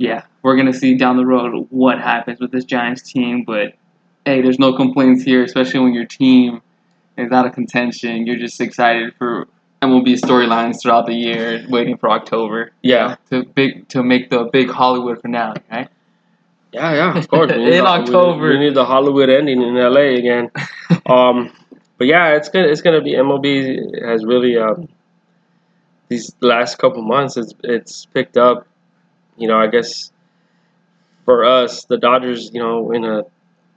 [0.02, 3.44] yeah, we're gonna see down the road what happens with this Giants team.
[3.44, 3.76] But
[4.26, 6.62] hey, there's no complaints here, especially when your team
[7.18, 8.26] is out of contention.
[8.26, 9.48] You're just excited for
[9.82, 14.70] MLB storylines throughout the year, waiting for October Yeah, to big to make the big
[14.70, 15.88] Hollywood finale, right?
[16.72, 17.18] yeah, yeah.
[17.18, 18.50] Of course, In October.
[18.50, 20.50] we, we need the Hollywood ending in LA again.
[21.06, 21.52] um,
[22.00, 24.88] but yeah, it's gonna it's gonna be MLB has really um,
[26.08, 28.68] these last couple months it's it's picked up.
[29.38, 30.12] You know, I guess
[31.26, 33.24] for us, the Dodgers, you know, in a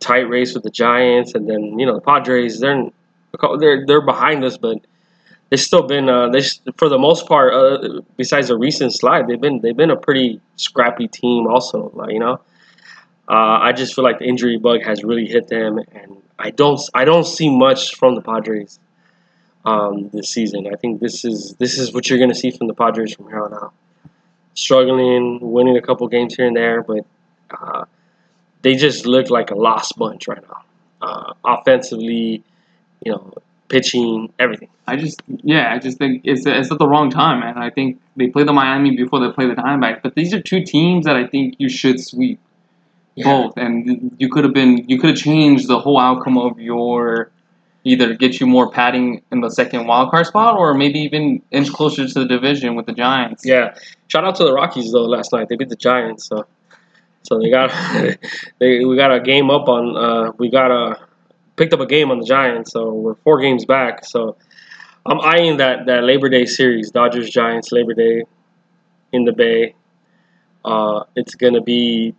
[0.00, 2.90] tight race with the Giants, and then you know the Padres, they're
[3.58, 4.78] they're they're behind us, but
[5.50, 6.42] they've still been uh, they
[6.76, 10.40] for the most part, uh, besides a recent slide, they've been they've been a pretty
[10.56, 11.46] scrappy team.
[11.46, 12.40] Also, like, you know,
[13.28, 16.80] uh, I just feel like the injury bug has really hit them, and I don't
[16.92, 18.78] I don't see much from the Padres
[19.64, 20.66] um, this season.
[20.72, 23.28] I think this is this is what you're going to see from the Padres from
[23.28, 23.72] here on out.
[24.54, 27.04] Struggling, winning a couple games here and there, but
[27.50, 27.84] uh,
[28.62, 30.62] they just look like a lost bunch right now.
[31.02, 32.42] Uh, offensively,
[33.04, 33.34] you know,
[33.68, 34.68] pitching, everything.
[34.86, 37.58] I just, yeah, I just think it's it's at the wrong time, man.
[37.58, 40.62] I think they play the Miami before they play the Diamondbacks, but these are two
[40.64, 42.38] teams that I think you should sweep
[43.16, 47.30] both, and you could have been, you could have changed the whole outcome of your
[47.84, 51.70] either get you more padding in the second wild card spot, or maybe even inch
[51.72, 53.44] closer to the division with the Giants.
[53.44, 53.74] Yeah.
[54.08, 55.04] Shout out to the Rockies though.
[55.04, 56.46] Last night they beat the Giants, so
[57.22, 57.70] so they got
[58.58, 60.98] they we got a game up on uh, we got a
[61.56, 64.04] picked up a game on the Giants, so we're four games back.
[64.04, 64.36] So
[65.06, 68.24] I'm eyeing that that Labor Day series, Dodgers Giants Labor Day
[69.12, 69.74] in the Bay.
[70.64, 72.14] Uh, it's gonna be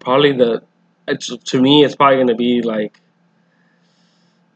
[0.00, 0.62] probably the
[1.08, 3.00] it's, to me it's probably to be like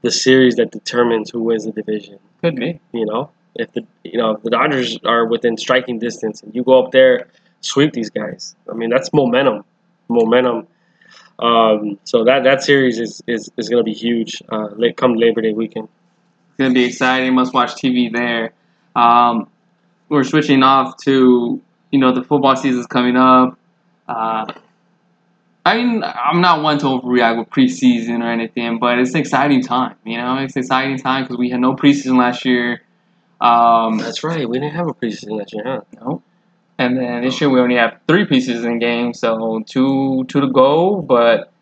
[0.03, 2.19] the series that determines who wins the division.
[2.43, 2.81] Could be.
[2.93, 6.63] You know, if the you know if the Dodgers are within striking distance and you
[6.63, 7.29] go up there,
[7.61, 8.55] sweep these guys.
[8.71, 9.65] I mean that's momentum,
[10.09, 10.67] momentum.
[11.39, 14.43] Um, so that that series is is, is going to be huge.
[14.49, 15.89] Uh, come Labor Day weekend.
[16.49, 17.35] It's gonna be exciting.
[17.35, 18.53] Must watch TV there.
[18.95, 19.49] Um,
[20.09, 21.61] we're switching off to
[21.91, 23.59] you know the football season's coming up.
[24.09, 24.53] Uh,
[25.65, 29.63] I mean, I'm not one to overreact with preseason or anything, but it's an exciting
[29.63, 29.97] time.
[30.05, 32.83] You know, it's an exciting time because we had no preseason last year.
[33.41, 34.49] Um, That's right.
[34.49, 35.81] We didn't have a preseason last year, huh?
[36.01, 36.23] no.
[36.79, 40.97] And then this year we only have three preseason games, so two two to go.
[40.97, 41.53] But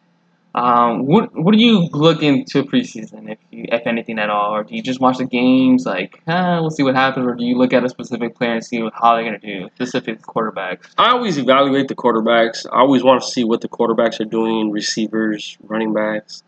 [0.58, 4.64] um, what what do you look into preseason, if you if anything at all, or
[4.64, 7.56] do you just watch the games like, ah, we'll see what happens, or do you
[7.56, 10.92] look at a specific player and see how they're gonna do, specific quarterbacks?
[10.98, 12.66] I always evaluate the quarterbacks.
[12.72, 16.42] I always want to see what the quarterbacks are doing, receivers, running backs.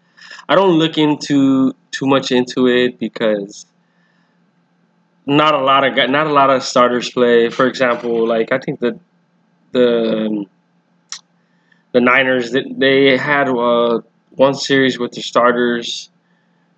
[0.49, 3.67] I don't look into too much into it because
[5.25, 7.49] not a lot of not a lot of starters play.
[7.49, 8.99] For example, like I think the
[9.71, 10.47] the um,
[11.93, 14.01] the Niners they had uh,
[14.31, 16.11] one series with the starters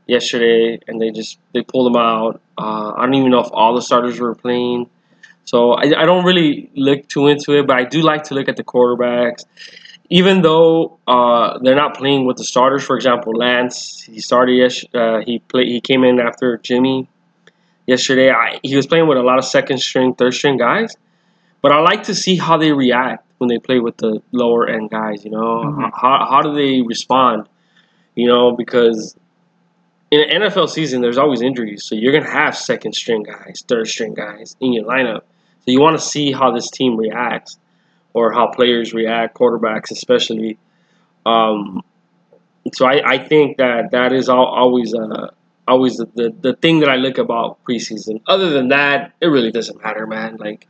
[0.06, 2.40] yesterday, and they just they pulled them out.
[2.58, 4.88] Uh, I don't even know if all the starters were playing.
[5.44, 8.48] So I, I don't really look too into it, but I do like to look
[8.48, 9.44] at the quarterbacks.
[10.08, 14.84] Even though uh, they're not playing with the starters, for example, Lance, he started yes,
[14.94, 17.08] uh, he played he came in after Jimmy
[17.86, 18.30] yesterday.
[18.30, 20.94] I, he was playing with a lot of second string, third string guys,
[21.62, 24.88] but I like to see how they react when they play with the lower end
[24.90, 25.24] guys.
[25.24, 25.90] You know, Mhm.
[26.02, 27.48] how how do they respond?
[28.14, 29.16] You know, because
[30.10, 33.88] in an NFL season, there's always injuries, so you're gonna have second string guys, third
[33.88, 35.22] string guys in your lineup.
[35.64, 37.58] So you want to see how this team reacts,
[38.14, 40.58] or how players react, quarterbacks especially.
[41.24, 41.82] Um,
[42.74, 45.28] so I, I think that that is al- always uh,
[45.66, 48.20] always the, the, the thing that I look about preseason.
[48.26, 50.36] Other than that, it really doesn't matter, man.
[50.36, 50.66] Like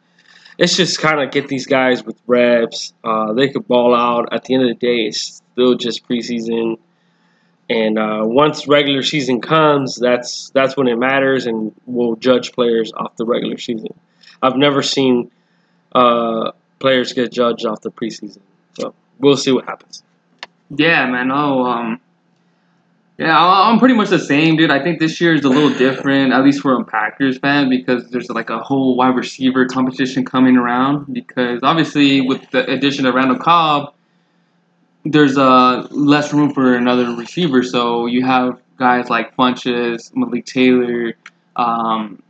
[0.58, 2.92] it's just kind of get these guys with reps.
[3.02, 4.32] Uh, they could ball out.
[4.32, 6.78] At the end of the day, it's still just preseason.
[7.70, 12.92] And uh, once regular season comes, that's that's when it matters, and we'll judge players
[12.94, 13.94] off the regular season.
[14.42, 15.30] I've never seen
[15.94, 18.40] uh, players get judged off the preseason,
[18.74, 20.02] so we'll see what happens.
[20.70, 21.30] Yeah, man.
[21.30, 22.00] Oh, um,
[23.22, 24.70] yeah, I'm pretty much the same, dude.
[24.70, 28.10] I think this year is a little different, at least for a Packers fan, because
[28.10, 31.12] there's like a whole wide receiver competition coming around.
[31.12, 33.94] Because obviously, with the addition of Randall Cobb,
[35.04, 37.62] there's uh, less room for another receiver.
[37.62, 41.14] So you have guys like Funchess, Malik Taylor,
[41.56, 42.22] um,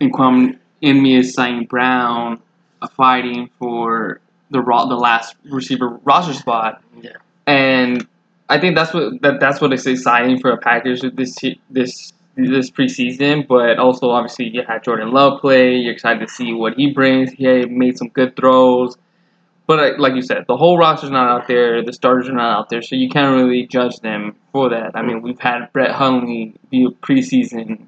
[0.00, 1.68] Inquam Inmius, St.
[1.68, 2.40] Brown,
[2.80, 6.82] uh, fighting for the ro- the last receiver roster spot.
[7.00, 7.16] Yeah.
[7.46, 8.06] And
[8.48, 11.36] I think that's what that, that's what is exciting for a Packers this
[11.70, 13.46] this this preseason.
[13.46, 15.76] But also, obviously, you had Jordan Love play.
[15.76, 17.32] You're excited to see what he brings.
[17.32, 18.96] He made some good throws.
[19.66, 21.82] But like you said, the whole roster's not out there.
[21.84, 24.92] The starters are not out there, so you can't really judge them for that.
[24.94, 27.86] I mean, we've had Brett Hundley be a preseason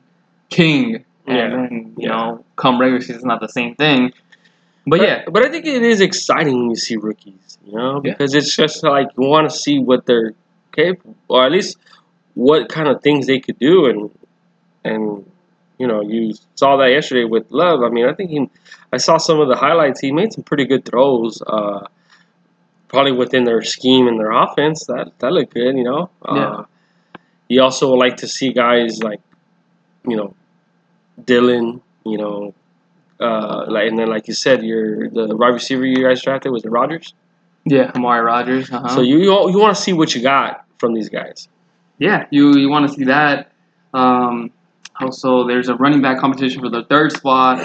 [0.51, 1.51] king, and Yeah.
[1.51, 2.09] then you Yeah.
[2.09, 4.13] know, come regular season, it's not the same thing.
[4.89, 8.13] But yeah, but I think it is exciting when you see rookies, you know, Yeah.
[8.15, 10.33] because it's just like you want to see what they're
[10.79, 11.77] capable, or at least
[12.35, 14.11] what kind of things they could do, and
[14.85, 15.25] and
[15.79, 17.83] you know, you saw that yesterday with Love.
[17.83, 18.51] I mean, I think he,
[18.93, 20.01] I saw some of the highlights.
[20.01, 21.87] He made some pretty good throws, uh,
[22.89, 24.87] probably within their scheme and their offense.
[24.87, 26.11] That that looked good, you know.
[26.25, 26.33] Yeah.
[26.33, 26.65] Uh,
[27.49, 29.21] you also like to see guys like,
[30.07, 30.35] you know,
[31.25, 32.55] Dillon, you know,
[33.21, 36.65] uh, like and then like you said, your the wide receiver you guys drafted was
[36.65, 37.15] it Rodgers.
[37.65, 38.71] yeah, Amari Rodgers.
[38.71, 38.89] Uh-huh.
[38.89, 41.49] So you you, you want to see what you got from these guys.
[41.99, 43.53] yeah, you you want to see that.
[43.95, 44.51] Um,
[45.01, 47.65] also, there's a running back competition for the third spot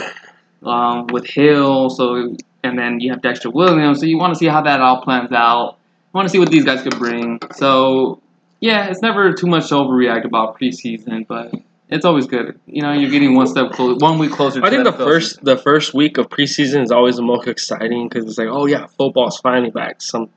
[0.64, 1.90] um, with Hill.
[1.90, 4.00] So and then you have Dexter Williams.
[4.00, 5.78] So you want to see how that all plans out.
[6.14, 7.40] You want to see what these guys could bring.
[7.56, 8.22] So
[8.60, 11.54] yeah, it's never too much to overreact about preseason, but
[11.90, 12.60] it's always good.
[12.66, 14.62] You know, you're getting one step closer, one week closer.
[14.62, 15.06] To I think the NFL season.
[15.06, 18.66] first the first week of preseason is always the most exciting because it's like, oh
[18.66, 20.02] yeah, football's finally back.
[20.02, 20.30] Some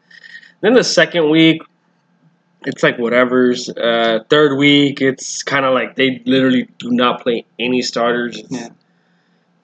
[0.60, 1.62] then the second week,
[2.66, 3.68] it's like whatever's.
[3.70, 8.36] Uh, third week, it's kind of like they literally do not play any starters.
[8.38, 8.68] It's- Yeah.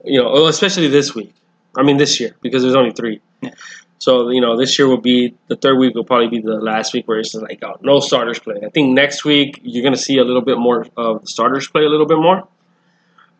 [0.05, 1.33] You know, especially this week.
[1.77, 3.21] I mean, this year because there's only three.
[3.41, 3.51] Yeah.
[3.99, 6.93] So you know, this year will be the third week will probably be the last
[6.93, 8.57] week where it's like, oh, no starters play.
[8.67, 11.85] I think next week you're gonna see a little bit more of the starters play
[11.85, 12.49] a little bit more.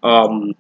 [0.05, 0.55] Um,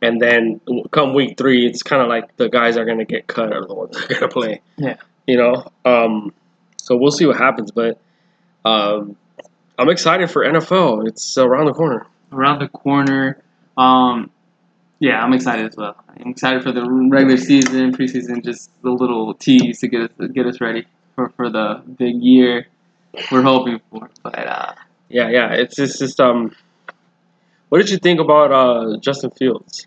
[0.00, 0.60] and then
[0.92, 3.74] come week three, it's kind of like the guys are gonna get cut are the
[3.74, 4.60] ones that are gonna play.
[4.78, 4.96] Yeah.
[5.26, 6.32] You know, um,
[6.82, 7.70] so we'll see what happens.
[7.70, 7.98] But
[8.64, 9.16] um,
[9.78, 11.06] I'm excited for NFL.
[11.06, 12.06] It's around the corner.
[12.32, 13.42] Around the corner.
[13.76, 14.30] Um,
[14.98, 15.96] yeah, I'm excited as well.
[16.08, 20.46] I'm excited for the regular season, preseason, just the little tease to get us get
[20.46, 22.66] us ready for, for the big year
[23.30, 24.10] we're hoping for.
[24.22, 24.74] But uh,
[25.08, 25.52] Yeah, yeah.
[25.52, 26.54] It's just, just um.
[27.68, 29.86] What did you think about uh, Justin Fields?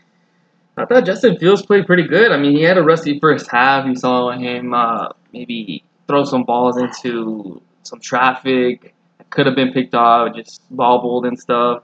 [0.76, 2.32] I thought Justin Fields played pretty good.
[2.32, 3.86] I mean, he had a rusty first half.
[3.86, 8.94] You saw him uh, maybe throw some balls into some traffic.
[9.30, 11.84] Could have been picked off, just bobbled and stuff.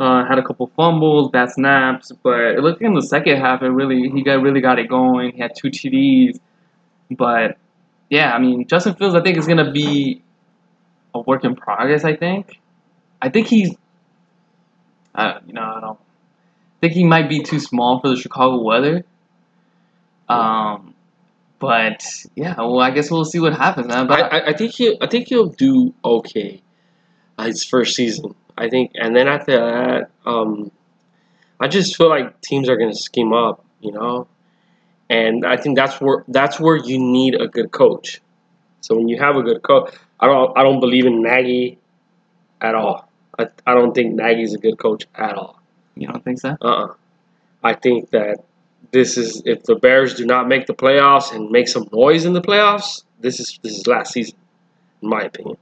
[0.00, 3.62] Uh, had a couple fumbles, bad snaps, but it looked like in the second half,
[3.62, 5.32] it really he got really got it going.
[5.32, 6.38] He had two TDs,
[7.10, 7.58] but
[8.08, 10.22] yeah, I mean, Justin Fields, I think is gonna be
[11.14, 12.04] a work in progress.
[12.04, 12.60] I think,
[13.20, 13.74] I think he's,
[15.16, 15.98] uh, you know, I don't
[16.80, 19.04] think he might be too small for the Chicago weather.
[20.28, 20.94] Um,
[21.58, 22.04] but
[22.34, 24.06] yeah, well, I guess we'll see what happens, man.
[24.06, 26.62] But I, I, I think he I think he'll do okay.
[27.38, 30.70] uh, His first season, I think, and then after that, um,
[31.60, 34.28] I just feel like teams are gonna scheme up, you know,
[35.10, 38.20] and I think that's where that's where you need a good coach.
[38.80, 41.78] So when you have a good coach, I don't I don't believe in Nagy
[42.60, 43.08] at all.
[43.38, 45.60] I, I don't think Nagy's a good coach at all.
[45.96, 46.56] you don't think so?
[46.60, 46.94] Uh-uh.
[47.62, 48.38] I think that
[48.90, 52.32] this is if the Bears do not make the playoffs and make some noise in
[52.32, 54.36] the playoffs, this is this is last season,
[55.02, 55.56] in my opinion.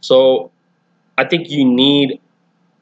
[0.00, 0.50] So,
[1.16, 2.20] I think you need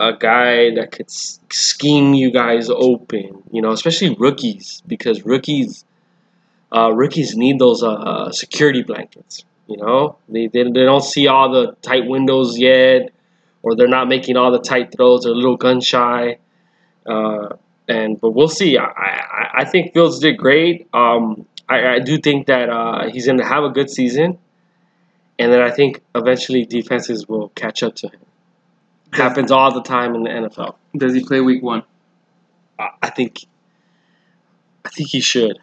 [0.00, 5.84] a guy that could scheme you guys open, you know, especially rookies because rookies,
[6.74, 9.44] uh, rookies need those uh, security blankets.
[9.68, 13.12] You know, they, they they don't see all the tight windows yet,
[13.62, 15.22] or they're not making all the tight throws.
[15.22, 16.38] They're a little gun shy.
[17.06, 17.50] Uh,
[17.92, 18.78] and but we'll see.
[18.78, 20.88] I, I, I think Fields did great.
[20.92, 24.38] Um, I, I do think that uh, he's going to have a good season,
[25.38, 28.20] and then I think eventually defenses will catch up to him.
[29.12, 30.76] Happens all the time in the NFL.
[30.96, 31.82] Does he play week one?
[32.78, 33.44] I, I think.
[34.84, 35.58] I think he should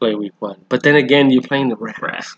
[0.00, 2.36] play week one, but then again, you're playing the Rams.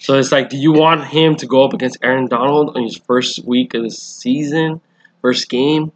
[0.00, 2.96] So it's like, do you want him to go up against Aaron Donald on his
[2.96, 4.80] first week of the season,
[5.22, 5.92] first game?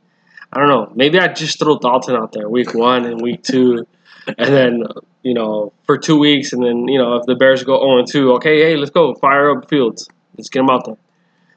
[0.55, 0.93] I don't know.
[0.95, 3.87] Maybe I just throw Dalton out there week one and week two,
[4.27, 4.85] and then
[5.23, 8.09] you know for two weeks, and then you know if the Bears go zero and
[8.09, 10.97] two, okay, hey, let's go fire up Fields, let's get him out there.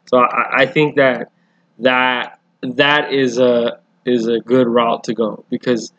[0.05, 1.31] So I, I think that
[1.79, 5.91] that that is a is a good route to go because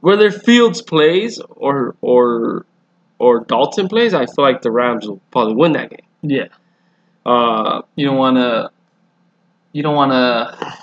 [0.00, 2.64] whether Fields plays or or
[3.18, 6.06] or Dalton plays, I feel like the Rams will probably win that game.
[6.22, 6.48] Yeah.
[7.24, 8.70] Uh, You don't want to.
[9.72, 10.78] You don't want to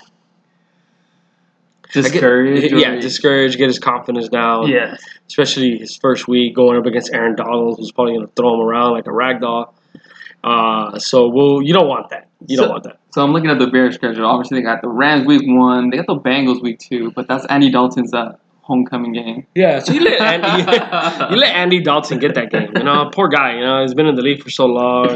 [1.96, 2.72] I get- discourage.
[2.72, 4.68] yeah, discourage, get his confidence down.
[4.68, 4.96] yeah.
[5.28, 8.60] especially his first week going up against Aaron Donald, who's probably going to throw him
[8.60, 9.74] around like a rag doll.
[10.42, 12.28] Uh, so we'll, you don't want that.
[12.46, 12.98] You don't want that.
[13.12, 14.24] So I'm looking at the Bears schedule.
[14.24, 15.90] Obviously, they got the Rams week one.
[15.90, 19.46] They got the Bengals week two, but that's Andy Dalton's uh, homecoming game.
[19.54, 20.72] Yeah, so you let Andy,
[21.34, 22.70] you let Andy Dalton get that game.
[22.74, 23.56] You know, poor guy.
[23.56, 25.08] You know, he's been in the league for so long.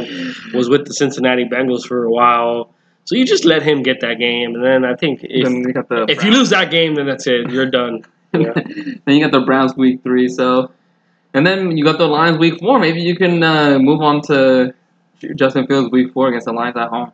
[0.52, 2.74] Was with the Cincinnati Bengals for a while.
[3.04, 5.72] So you just let him get that game, and then I think if then they
[5.72, 7.50] got the if you lose that game, then that's it.
[7.50, 8.04] You're done.
[8.32, 8.52] Yeah.
[8.54, 10.28] then you got the Browns week three.
[10.28, 10.72] So,
[11.34, 12.78] and then you got the Lions week four.
[12.78, 14.74] Maybe you can uh, move on to
[15.34, 17.12] Justin Fields week four against the Lions at home.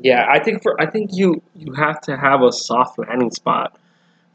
[0.00, 3.78] Yeah, I think for I think you you have to have a soft landing spot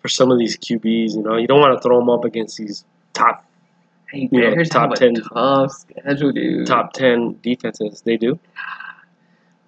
[0.01, 1.15] for some of these QBs.
[1.15, 3.45] You know, you don't want to throw them up against these top
[4.11, 6.67] Hey, You know, top 10 tough schedule, dude.
[6.67, 8.01] top ten defenses.
[8.01, 8.37] They do.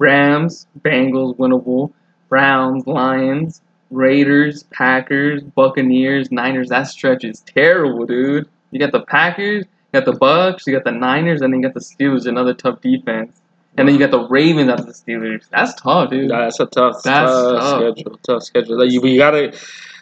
[0.03, 1.93] Rams, Bengals, winnable.
[2.29, 6.69] Browns, Lions, Raiders, Packers, Buccaneers, Niners.
[6.69, 8.49] That stretch is terrible, dude.
[8.71, 11.67] You got the Packers, you got the Bucks, you got the Niners, and then you
[11.67, 13.39] got the Steelers, another tough defense.
[13.77, 15.43] And then you got the Ravens after the Steelers.
[15.51, 16.31] That's tough, dude.
[16.31, 17.93] That's a tough, That's tough, tough.
[17.95, 18.19] schedule.
[18.23, 18.79] Tough schedule.
[18.79, 19.55] Like, you, you gotta.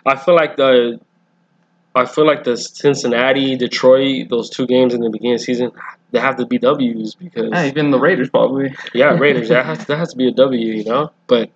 [0.06, 1.00] I feel like the.
[1.94, 5.72] I feel like the Cincinnati, Detroit, those two games in the beginning of the season,
[6.12, 8.74] they have to be W's because Yeah, even the Raiders probably.
[8.94, 11.12] yeah, Raiders that has that has to be a W, you know.
[11.28, 11.50] But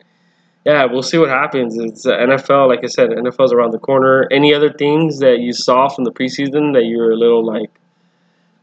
[0.66, 1.78] yeah, we'll see what happens.
[1.78, 4.28] It's NFL, like I said, NFL's around the corner.
[4.32, 7.70] Any other things that you saw from the preseason that you were a little like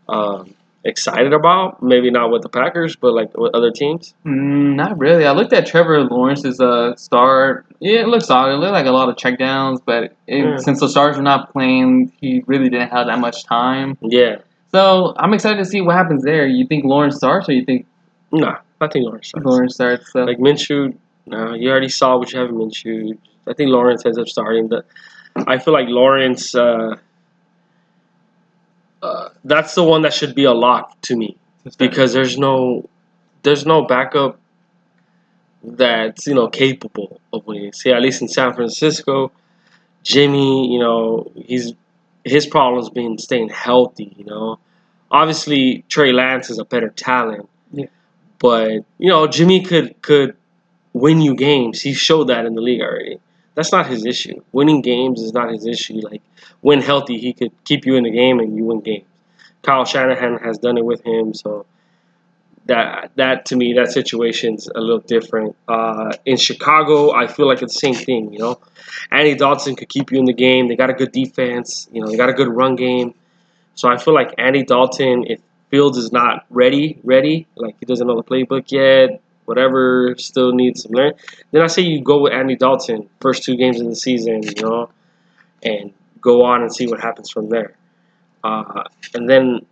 [0.08, 1.82] um, excited about?
[1.82, 4.14] Maybe not with the Packers, but like with other teams.
[4.26, 5.26] Mm, not really.
[5.26, 7.66] I looked at Trevor Lawrence's uh, start.
[7.78, 8.54] Yeah, it looked solid.
[8.54, 10.56] It looked like a lot of checkdowns, but it, Yeah.
[10.56, 13.96] since the stars were not playing, he really didn't have that much time.
[14.00, 14.38] Yeah,
[14.74, 16.46] So I'm excited to see what happens there.
[16.46, 17.86] You think Lawrence starts, or you think
[18.32, 19.28] nah, I think Lawrence.
[19.28, 19.46] starts.
[19.46, 20.12] Lawrence starts?
[20.12, 20.24] So.
[20.24, 20.96] Like Minshew,
[21.26, 23.18] no, you already saw what you have in Minshew.
[23.46, 24.68] I think Lawrence ends up starting.
[24.68, 24.86] But
[25.46, 26.96] I feel like Lawrence, uh,
[29.02, 31.36] uh, that's the one that should be a lock to me.
[31.78, 32.88] because there's no
[33.42, 34.38] there's no backup
[35.62, 37.72] that's you know capable of winning.
[37.72, 39.30] See, at least in San Francisco,
[40.02, 41.72] Jimmy, you know, he's
[42.24, 44.14] his problem's been staying healthy.
[44.16, 44.58] You know,
[45.10, 47.48] obviously Trey Lance is a better talent.
[47.72, 47.86] Yeah.
[48.38, 50.36] But you know, Jimmy could could
[50.92, 51.80] win you games.
[51.80, 53.18] He showed that in the league already.
[53.54, 54.42] That's not his issue.
[54.52, 56.00] Winning games is not his issue.
[56.00, 56.22] Like
[56.60, 59.04] when healthy, he could keep you in the game and you win games.
[59.62, 61.66] Kyle Shanahan has done it with him, so
[62.66, 65.56] that that to me that situation's a little different.
[65.68, 68.32] Uh, in Chicago, I feel like it's the same thing.
[68.32, 68.60] You know,
[69.10, 70.68] Andy Dalton could keep you in the game.
[70.68, 71.88] They got a good defense.
[71.92, 73.14] You know, they got a good run game.
[73.74, 75.40] So I feel like Andy Dalton, if
[75.70, 80.82] Fields is not ready, ready, like he doesn't know the playbook yet, whatever, still needs
[80.82, 81.14] some learn.
[81.50, 84.62] Then I say you go with Andy Dalton first two games of the season, you
[84.62, 84.90] know,
[85.62, 87.74] and go on and see what happens from there.
[88.44, 88.84] Uh,
[89.14, 89.64] and then,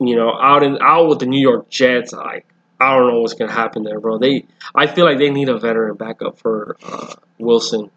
[0.00, 2.46] you know, out in out with the New York Jets, like
[2.80, 4.18] I don't know what's gonna happen there, bro.
[4.18, 4.44] They,
[4.74, 7.90] I feel like they need a veteran backup for uh, Wilson.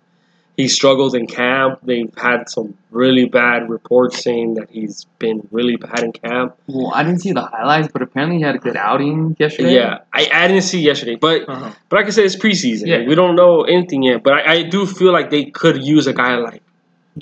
[0.57, 1.79] He struggled in camp.
[1.81, 6.55] They've had some really bad reports saying that he's been really bad in camp.
[6.67, 9.73] Well, I didn't see the highlights, but apparently he had a good outing yesterday.
[9.75, 11.71] Yeah, I, I didn't see yesterday, but Uh-huh.
[11.89, 12.87] but like I said, it's preseason.
[12.87, 13.07] Yeah.
[13.07, 16.13] We don't know anything yet, but I, I do feel like they could use a
[16.13, 16.61] guy like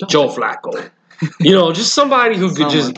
[0.08, 0.90] Joe Flacco.
[1.40, 2.96] you know, just somebody who could just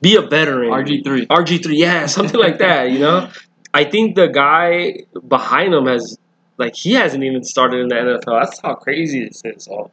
[0.00, 0.70] be a veteran.
[0.70, 1.26] RG three.
[1.26, 2.90] RG three, yeah, something like that.
[2.90, 3.30] You know,
[3.74, 6.18] I think the guy behind him has
[6.58, 8.42] like he hasn't even started in the NFL.
[8.42, 9.64] That's how crazy this is.
[9.64, 9.90] So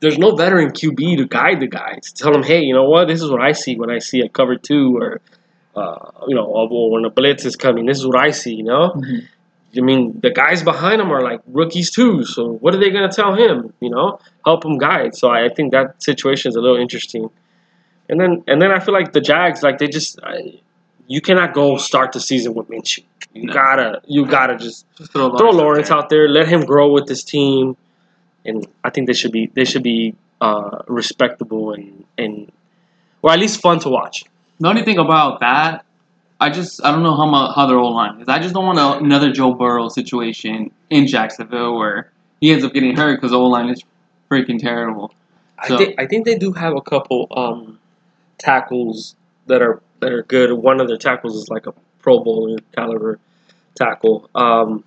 [0.00, 2.12] there's no veteran QB to guide the guys.
[2.14, 3.08] Tell them, hey, you know what?
[3.08, 5.20] This is what I see when I see a cover two or.
[5.76, 8.54] Uh, you know, or when a blitz is coming, this is what I see.
[8.54, 9.26] You know, Mhm.
[9.76, 12.24] I mean, the guys behind him are like rookies too.
[12.24, 13.72] So what are they gonna tell him?
[13.80, 15.16] You know, help him guide.
[15.16, 17.28] So I think that situation is a little interesting.
[18.08, 20.60] And then and then I feel like the Jags, like they just, I,
[21.06, 23.02] you cannot go start the season with Minshew.
[23.32, 23.52] You No.
[23.52, 25.96] gotta you gotta just Just throw Lawrence, throw out Lawrence there.
[25.98, 27.76] out there, let him grow with this team,
[28.44, 32.52] and I think they should be they should be uh, respectable and and
[33.22, 34.24] or at least fun to watch.
[34.60, 35.84] The only thing about that,
[36.38, 38.28] I just I don't know how my, how their old line is.
[38.28, 42.72] I just don't want a, another Joe Burrow situation in Jacksonville where he ends up
[42.74, 43.82] getting hurt because the old line is
[44.30, 45.12] freaking terrible.
[45.66, 47.73] So- I think I think they do have a couple um,
[48.38, 49.16] tackles
[49.46, 50.52] that are that are good.
[50.52, 53.18] One of their tackles is like a Pro Bowler caliber
[53.74, 54.28] tackle.
[54.34, 54.84] Um,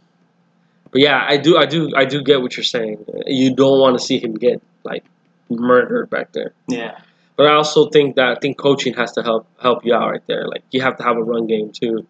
[0.92, 3.06] but yeah, I do I do I do get what you're saying.
[3.26, 5.04] You don't want to see him get like
[5.50, 6.54] murdered back there.
[6.68, 7.00] Yeah.
[7.36, 10.26] But I also think that I think coaching has to help help you out right
[10.28, 10.48] there.
[10.48, 12.06] Like you have to have a run game to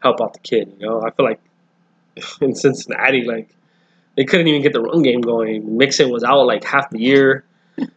[0.00, 0.74] help out the kid.
[0.78, 1.40] You know, I feel like
[2.40, 3.48] in Cincinnati, like
[4.16, 5.76] they couldn't even get the run game going.
[5.76, 7.44] Mixon was out like half the year,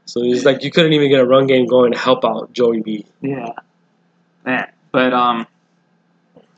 [0.05, 2.82] so it's like you couldn't even get a run game going to help out Joey
[2.82, 3.05] B.
[3.21, 3.53] Yeah.
[4.45, 4.71] Man.
[4.91, 5.47] But um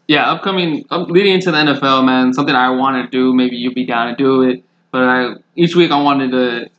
[0.07, 3.75] yeah, upcoming up, leading into the NFL, man, something I want to do, maybe you'd
[3.75, 6.69] be down to do it, but I each week I wanted to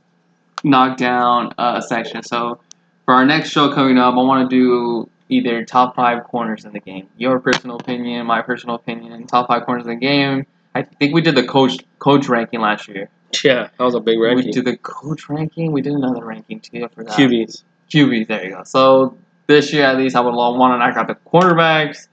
[0.64, 2.22] knock down a section.
[2.22, 2.60] So
[3.04, 6.72] for our next show coming up, I want to do either top 5 corners in
[6.72, 7.08] the game.
[7.16, 10.46] Your personal opinion, my personal opinion, top 5 corners in the game.
[10.74, 13.10] I think we did the coach coach ranking last year.
[13.44, 14.46] Yeah, that was a big ranking.
[14.46, 15.70] We did the coach ranking.
[15.72, 16.84] We did another ranking too.
[16.84, 17.16] I forgot.
[17.18, 17.62] QBs.
[17.90, 18.26] QBs.
[18.28, 18.62] There you go.
[18.64, 19.16] So
[19.46, 22.08] this year, at least, I would want to knock out the quarterbacks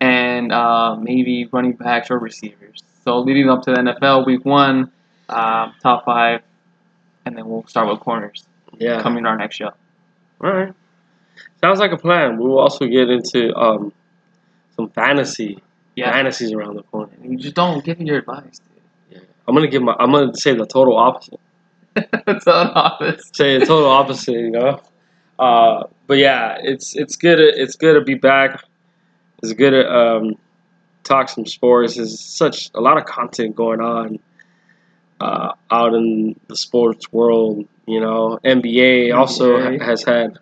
[0.00, 2.82] and uh, maybe running backs or receivers.
[3.04, 4.92] So leading up to the NFL Week One,
[5.28, 6.42] um, top five,
[7.24, 8.44] and then we'll start with corners
[8.78, 9.00] Yeah.
[9.02, 9.70] coming to our next show.
[10.42, 10.74] All right.
[11.62, 12.36] Sounds like a plan.
[12.38, 13.92] We will also get into um,
[14.76, 15.62] some fantasy.
[15.94, 17.12] Yeah, Fantasies around the corner.
[17.22, 18.60] you just don't give me your advice,
[19.46, 19.96] I'm gonna give my.
[19.98, 21.40] I'm gonna say the total opposite.
[21.96, 23.30] an office.
[23.34, 24.80] say the total opposite, you know.
[25.38, 27.40] Uh, but yeah, it's it's good.
[27.40, 28.62] It's good to be back.
[29.42, 30.36] It's good to um,
[31.04, 31.96] talk some sports.
[31.96, 34.18] There's such a lot of content going on
[35.20, 37.66] uh, out in the sports world.
[37.86, 40.38] You know, NBA also ha- has had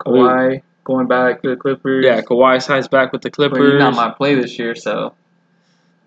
[0.00, 2.04] Kawhi going back to the Clippers.
[2.04, 2.20] yeah.
[2.20, 3.58] Kawhi signs back with the Clippers.
[3.58, 4.74] but he's not my play this year.
[4.74, 5.14] So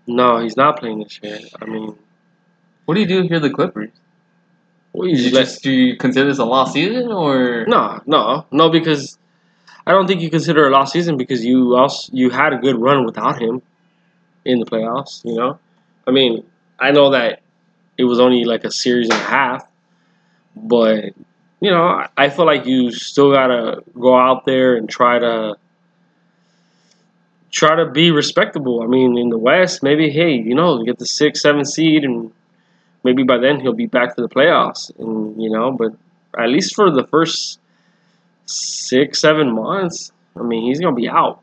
[0.05, 1.39] no, he's not playing this year.
[1.61, 1.97] I mean,
[2.87, 3.89] what do you do if you're the Clippers?
[4.93, 8.69] what Do you just do you consider this a lost season or No, no, no,
[8.69, 9.17] because
[9.85, 12.77] I don't think you consider a lost season because you also you had a good
[12.77, 13.61] run without him
[14.45, 15.23] in the playoffs.
[15.25, 15.59] You know,
[16.07, 16.45] I mean,
[16.79, 17.41] I know that
[17.97, 19.67] it was only like a series and a half,
[20.55, 21.13] but
[21.59, 25.57] you know, I- I feel like you still gotta go out there and try to
[27.51, 28.81] try to be respectable.
[28.81, 32.31] I mean, in the West, maybe hey, you know, get the six, seven seed, and
[33.07, 35.91] maybe by then he'll be back to the playoffs, and you know, but
[36.43, 37.59] at least for the first
[38.45, 41.41] six, seven months, I mean, he's gonna be out.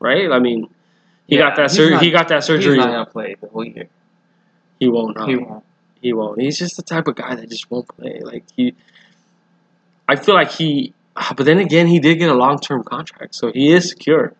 [0.00, 0.32] right?
[0.32, 0.60] I mean,
[1.28, 1.94] he Yeah, got that surgery.
[1.94, 2.74] not- He got that surgery.
[2.74, 3.88] He's not gonna play the whole year.
[4.80, 5.16] He won't.
[5.16, 5.26] huh?
[5.26, 5.64] He won't.
[6.00, 6.40] He won't.
[6.40, 8.18] He's just the type of guy that just won't play.
[8.20, 8.74] Like he,
[10.08, 10.92] I feel like he.
[11.36, 14.32] But then again, he did get a long term contract, so he is secure.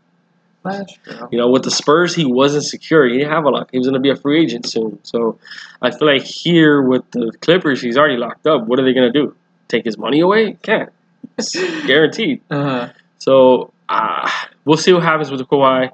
[1.30, 3.06] You know, with the Spurs, he wasn't secure.
[3.08, 3.70] He didn't have a lock.
[3.72, 4.98] He was going to be a free agent soon.
[5.04, 5.38] So
[5.80, 8.66] I feel like here with the Clippers, he's already locked up.
[8.66, 9.34] What are they going to do?
[9.68, 10.56] Take his money away?
[10.62, 10.90] Can't.
[11.38, 11.54] It's
[11.86, 12.42] guaranteed.
[12.50, 12.88] Uh,
[13.18, 14.30] So uh,
[14.64, 15.90] we'll see what happens with the Kawhi.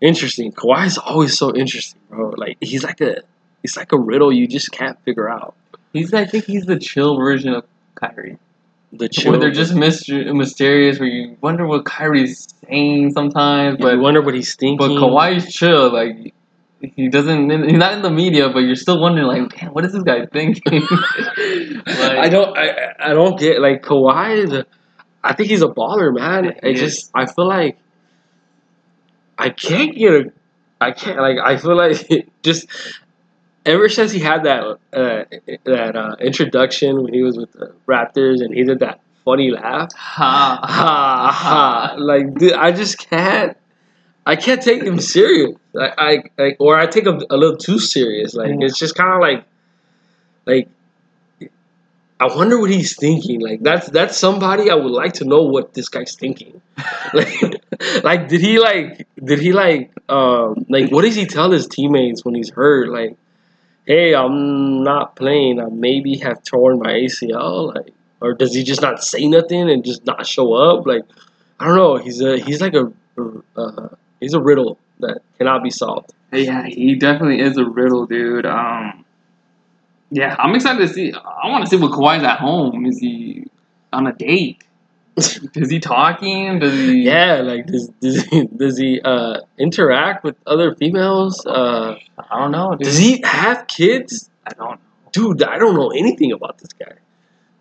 [0.00, 0.52] Interesting.
[0.52, 2.30] Kawhi is always so interesting, bro.
[2.30, 3.16] Like he's like a
[3.62, 5.54] he's like a riddle you just can't figure out.
[5.92, 6.14] he's.
[6.14, 7.64] I think he's the chill version of
[7.96, 8.38] Kyrie.
[8.92, 9.32] The chill.
[9.32, 10.98] Where they're just myster- mysterious.
[10.98, 12.48] Where you wonder what Kyrie's
[13.12, 14.78] sometimes, but I wonder what he's thinking.
[14.78, 15.92] but Kawhi's chill.
[15.92, 16.34] Like
[16.80, 17.50] he doesn't.
[17.68, 20.26] He's not in the media, but you're still wondering, like, damn, what is this guy
[20.26, 20.82] thinking?
[20.90, 24.44] like, I don't I I don't get like Kawhi.
[24.44, 24.66] Is a,
[25.22, 26.54] I think he's a baller, man.
[26.62, 27.78] I just I feel like
[29.38, 30.32] I can't get a
[30.80, 32.66] I can't like I feel like just
[33.66, 34.62] ever since he had that
[34.92, 35.24] uh,
[35.64, 39.92] that uh, introduction when he was with the Raptors and he did that funny laugh.
[39.94, 41.94] Ha Ha ha!
[41.98, 43.56] Like dude, I just can't.
[44.26, 45.56] I can't take him serious.
[45.72, 48.34] Like, I, I or I take him a little too serious.
[48.34, 48.66] Like Yeah.
[48.66, 49.44] it's just kind of like,
[50.46, 50.68] like.
[52.22, 53.40] I wonder what he's thinking.
[53.40, 56.60] Like that's that's somebody I would like to know what this guy's thinking.
[57.14, 57.32] like,
[58.04, 62.22] like did he like did he like um like what does he tell his teammates
[62.22, 62.90] when he's hurt?
[62.90, 63.16] Like,
[63.86, 65.60] hey, I'm not playing.
[65.60, 67.74] I maybe have torn my ACL.
[67.74, 70.86] Like, or does he just not say nothing and just not show up?
[70.86, 71.02] Like,
[71.58, 71.96] I don't know.
[71.96, 72.92] He's a he's like a
[73.56, 73.88] uh,
[74.20, 76.12] he's a riddle that cannot be solved.
[76.32, 78.46] Yeah, he definitely is a riddle, dude.
[78.46, 79.04] Um,
[80.10, 81.12] yeah, I'm excited to see.
[81.12, 82.86] I want to see what Kawhi's at home.
[82.86, 83.46] Is he
[83.92, 84.64] on a date?
[85.16, 86.60] Is he talking?
[86.60, 87.02] Does he?
[87.02, 91.44] Yeah, like does does he, does he uh, interact with other females?
[91.44, 92.70] Uh, I don't know.
[92.70, 92.86] Dude.
[92.86, 94.30] does he have kids?
[94.46, 94.80] I don't.
[95.12, 96.94] Dude, I don't know anything about this guy.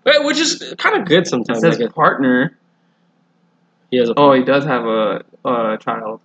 [0.05, 1.59] Which is kind of good It sometimes.
[1.61, 2.57] says Like partner.
[3.91, 6.19] he has a Oh, he does have a, a child,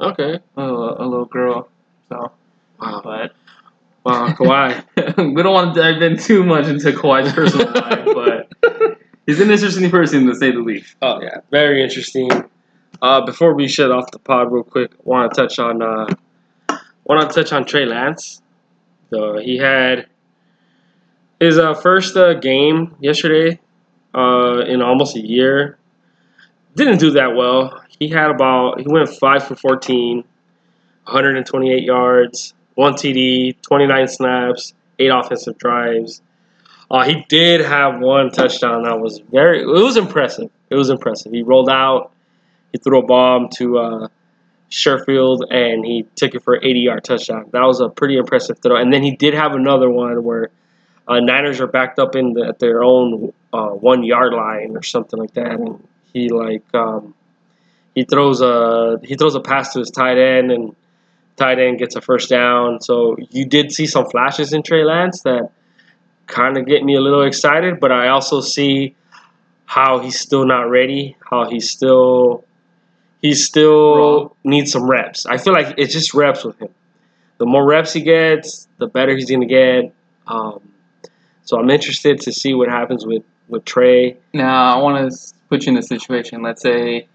[0.00, 0.38] okay.
[0.56, 1.68] a, a little girl.
[2.08, 2.32] So,
[2.80, 3.32] Wow, but
[4.04, 4.84] wow, Kawhi.
[5.34, 8.04] we don't want to dive in too much into Kawhi's personal life,
[8.60, 10.94] but he's an interesting person to say the least.
[11.02, 12.30] Oh yeah, very interesting.
[13.02, 16.06] Uh, before we shut off the pod real quick, want to touch on uh,
[17.04, 18.40] want to touch on Trey Lance.
[19.10, 20.06] So he had
[21.40, 23.60] his uh, first uh, game yesterday
[24.14, 25.78] uh, in almost a year.
[26.76, 27.82] Didn't do that well.
[27.98, 30.18] He had about he went five for 14,
[31.04, 36.20] 128 yards, one TD, 29 snaps, eight offensive drives.
[36.90, 39.62] Uh, he did have one touchdown that was very.
[39.62, 40.50] It was impressive.
[40.70, 41.32] It was impressive.
[41.32, 42.12] He rolled out.
[42.72, 44.08] He threw a bomb to uh,
[44.70, 47.48] Sherfield, and he took it for an 80-yard touchdown.
[47.52, 48.76] That was a pretty impressive throw.
[48.76, 50.50] And then he did have another one where
[51.06, 55.18] uh, Niners are backed up in the, at their own uh, one-yard line or something
[55.18, 57.14] like that, and he like um,
[57.94, 60.74] he throws a he throws a pass to his tight end, and
[61.36, 62.80] tight end gets a first down.
[62.80, 65.50] So you did see some flashes in Trey Lance that
[66.26, 68.94] kind of get me a little excited, but I also see
[69.66, 72.44] how he's still not ready, how he's still
[73.20, 74.30] he still Raw.
[74.44, 75.26] needs some reps.
[75.26, 76.68] I feel like it's just reps with him.
[77.38, 79.94] The more reps he gets, the better he's gonna get.
[80.26, 80.60] Um,
[81.44, 84.16] so I'm interested to see what happens with with Trey.
[84.32, 85.18] Now, I want to
[85.50, 86.42] put you in a situation.
[86.42, 87.06] Let's say,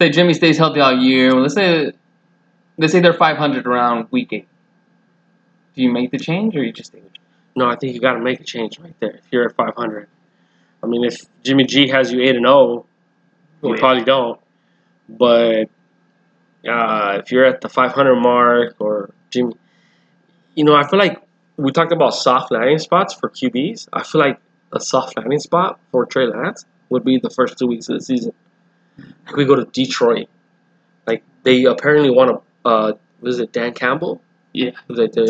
[0.00, 1.32] say Jimmy stays healthy all year.
[1.32, 1.92] Let's say,
[2.78, 4.48] let's say they're 500 around week eight.
[5.74, 7.12] Do you make the change, or you just stay with?
[7.54, 9.10] No, I think you got to make a change right there.
[9.16, 10.08] If you're at 500,
[10.82, 12.86] I mean, if Jimmy G has you eight and zero,
[13.62, 13.78] you Yeah.
[13.78, 14.40] probably don't.
[15.08, 15.68] But
[16.66, 19.54] uh, if you're at the 500 mark or Jimmy,
[20.54, 21.21] you know, I feel like
[21.56, 23.88] we talked about soft landing spots for QBs.
[23.92, 24.38] I feel like
[24.72, 28.04] a soft landing spot for Trey Lance would be the first two weeks of the
[28.04, 28.32] season.
[29.26, 30.28] Like we go to Detroit,
[31.06, 32.68] like they apparently want to.
[32.68, 34.22] Uh, was it Dan Campbell?
[34.52, 34.72] Yeah.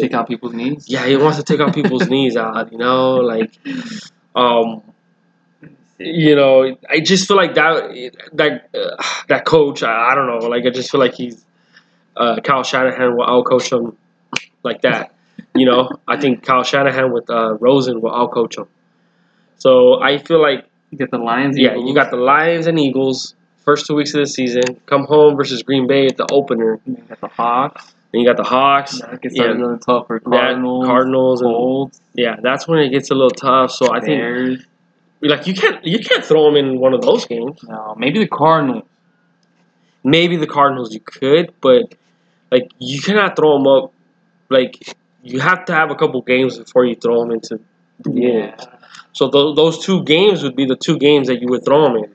[0.00, 0.88] Take out people's knees.
[0.88, 2.72] yeah, he wants to take out people's knees out.
[2.72, 3.56] You know, like
[4.34, 4.82] um,
[5.98, 9.82] you know, I just feel like that that uh, that coach.
[9.82, 10.48] I, I don't know.
[10.48, 11.44] Like I just feel like he's
[12.16, 13.96] uh, Kyle Shanahan will outcoach him
[14.62, 15.14] like that.
[15.54, 18.66] You know, I think Kyle Shanahan with uh, Rosen will outcoach him.
[19.58, 21.58] So I feel like You get the Lions.
[21.58, 21.88] yeah, Eagles.
[21.88, 23.34] you got the Lions and Eagles
[23.64, 24.62] first two weeks of the season.
[24.86, 26.80] Come home versus Green Bay at the opener.
[26.86, 27.94] You got the Hawks.
[28.12, 29.00] Then you got the Hawks.
[29.00, 29.44] That gets Yeah.
[29.44, 30.86] really tough for that- Cardinals.
[30.86, 32.00] Cardinals, Colts.
[32.14, 33.70] yeah, that's when it gets a little tough.
[33.70, 34.60] So I think
[35.22, 37.62] like you can't you can't throw him in one of those games.
[37.62, 38.84] No, maybe the Cardinals.
[40.04, 41.94] maybe the Cardinals you could, but
[42.50, 43.92] like you cannot throw him up.
[44.50, 47.60] Like you have to have a couple games before you throw him into
[48.00, 48.66] the Wolves.
[49.12, 52.04] So th- those two games would be the two games that you would throw him
[52.04, 52.14] in.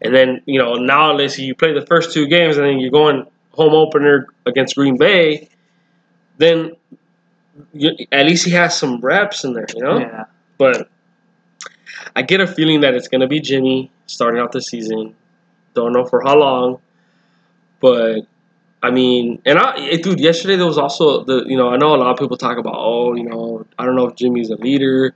[0.00, 2.78] And then, you know, now let's say you play the first two games and then
[2.78, 5.48] you're going home opener against Green Bay,
[6.38, 6.72] then
[7.72, 9.98] you, at least he has some reps in there, you know?
[9.98, 10.24] Yeah.
[10.58, 10.90] But
[12.16, 15.14] I get a feeling that it's going to be Jimmy starting out the season.
[15.74, 16.80] Don't know for how long.
[17.80, 18.26] But
[18.84, 21.96] I mean, and I, dude, yesterday there was also the, you know, I know a
[21.96, 25.14] lot of people talk about, oh, you know, I don't know if Jimmy's a leader.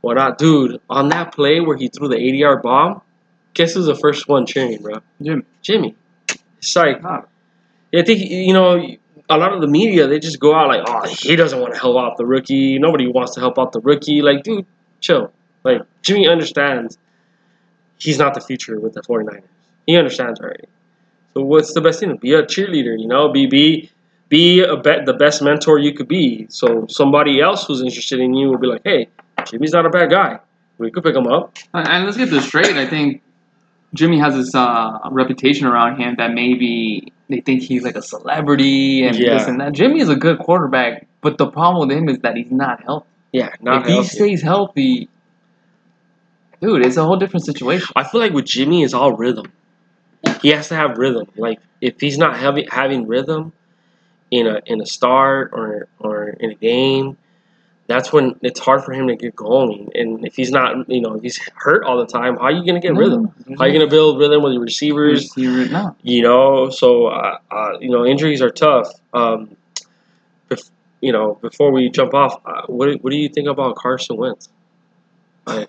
[0.00, 0.80] Well, not, dude.
[0.88, 3.02] On that play where he threw the 80 yard bomb,
[3.52, 5.00] guess who's the first one cheering, bro?
[5.20, 5.42] Jimmy.
[5.60, 5.96] Jimmy.
[6.60, 6.94] Sorry.
[6.94, 7.24] like.
[7.92, 8.80] I think you know
[9.28, 11.80] a lot of the media they just go out like, oh, he doesn't want to
[11.80, 12.78] help out the rookie.
[12.78, 14.22] Nobody wants to help out the rookie.
[14.22, 14.66] Like, dude,
[15.00, 15.32] chill.
[15.64, 16.96] Like Jimmy understands
[17.98, 19.42] he's not the future with the 49ers.
[19.84, 20.66] He understands already.
[21.34, 22.16] So what's the best thing?
[22.16, 23.28] Be a cheerleader, you know.
[23.30, 23.90] Be be
[24.28, 26.46] be a bet the best mentor you could be.
[26.48, 29.08] So somebody else who's interested in you will be like, hey,
[29.46, 30.38] Jimmy's not a bad guy.
[30.78, 31.56] We could pick him up.
[31.72, 32.76] And let's get this straight.
[32.76, 33.22] I think
[33.94, 39.04] Jimmy has this uh, reputation around him that maybe they think he's like a celebrity
[39.06, 39.34] and Yeah.
[39.38, 39.72] this and that.
[39.72, 43.06] Jimmy is a good quarterback, but the problem with him is that he's not healthy.
[43.32, 45.08] Yeah, not if he stays healthy,
[46.60, 47.88] dude, it's a whole different situation.
[47.96, 49.52] I feel like with Jimmy, it's all rhythm.
[50.40, 51.26] He has to have rhythm.
[51.36, 53.52] Like if he's not having having rhythm
[54.30, 57.16] in a in a start or or in a game,
[57.86, 59.90] that's when it's hard for him to get going.
[59.94, 62.64] And if he's not, you know, if he's hurt all the time, how are you
[62.64, 63.32] gonna get rhythm?
[63.58, 65.24] How are you gonna build rhythm with your receivers?
[65.36, 65.96] Receiver, no.
[66.02, 68.90] You know, so uh, uh, you know injuries are tough.
[69.12, 69.56] Um,
[70.48, 70.70] bef-
[71.00, 74.48] you know, before we jump off, uh, what what do you think about Carson Wentz?
[75.46, 75.68] Like,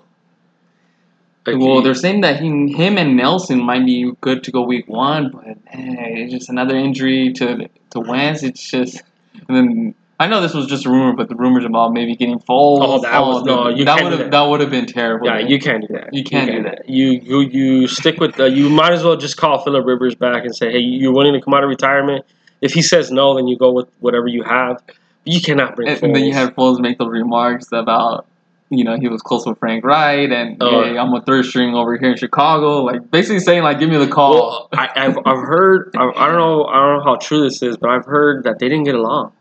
[1.47, 4.61] like, Well, he- they're saying that he, him and Nelson might be good to go
[4.61, 8.43] week one, but man, it's just another injury to to Wentz.
[8.43, 9.01] It's just,
[9.47, 12.39] and then I know this was just a rumor, but the rumors about maybe getting
[12.39, 12.79] Foles.
[12.81, 14.31] Oh, that was- oh, no, you that can't would have that.
[14.31, 15.27] that would have been terrible.
[15.27, 16.13] Yeah, you can't do that.
[16.13, 16.87] You can't do that.
[16.89, 18.49] You you you stick with the.
[18.49, 21.41] You might as well just call Philip Rivers back and say, "Hey, you're willing to
[21.41, 22.25] come out of retirement."
[22.61, 24.81] If he says no, then you go with whatever you have.
[25.25, 25.89] You cannot bring.
[25.89, 28.25] And, and then you had Foles make the remarks about.
[28.69, 30.83] You know, he was close with Frank Reich, and Oh.
[30.83, 32.81] hey, I'm a third string over here in Chicago.
[32.83, 34.33] Like basically saying, like, give me the call.
[34.33, 35.91] Well, I, I've I've heard.
[35.95, 36.65] I, I don't know.
[36.65, 39.33] I don't know how true this is, but I've heard that they didn't get along.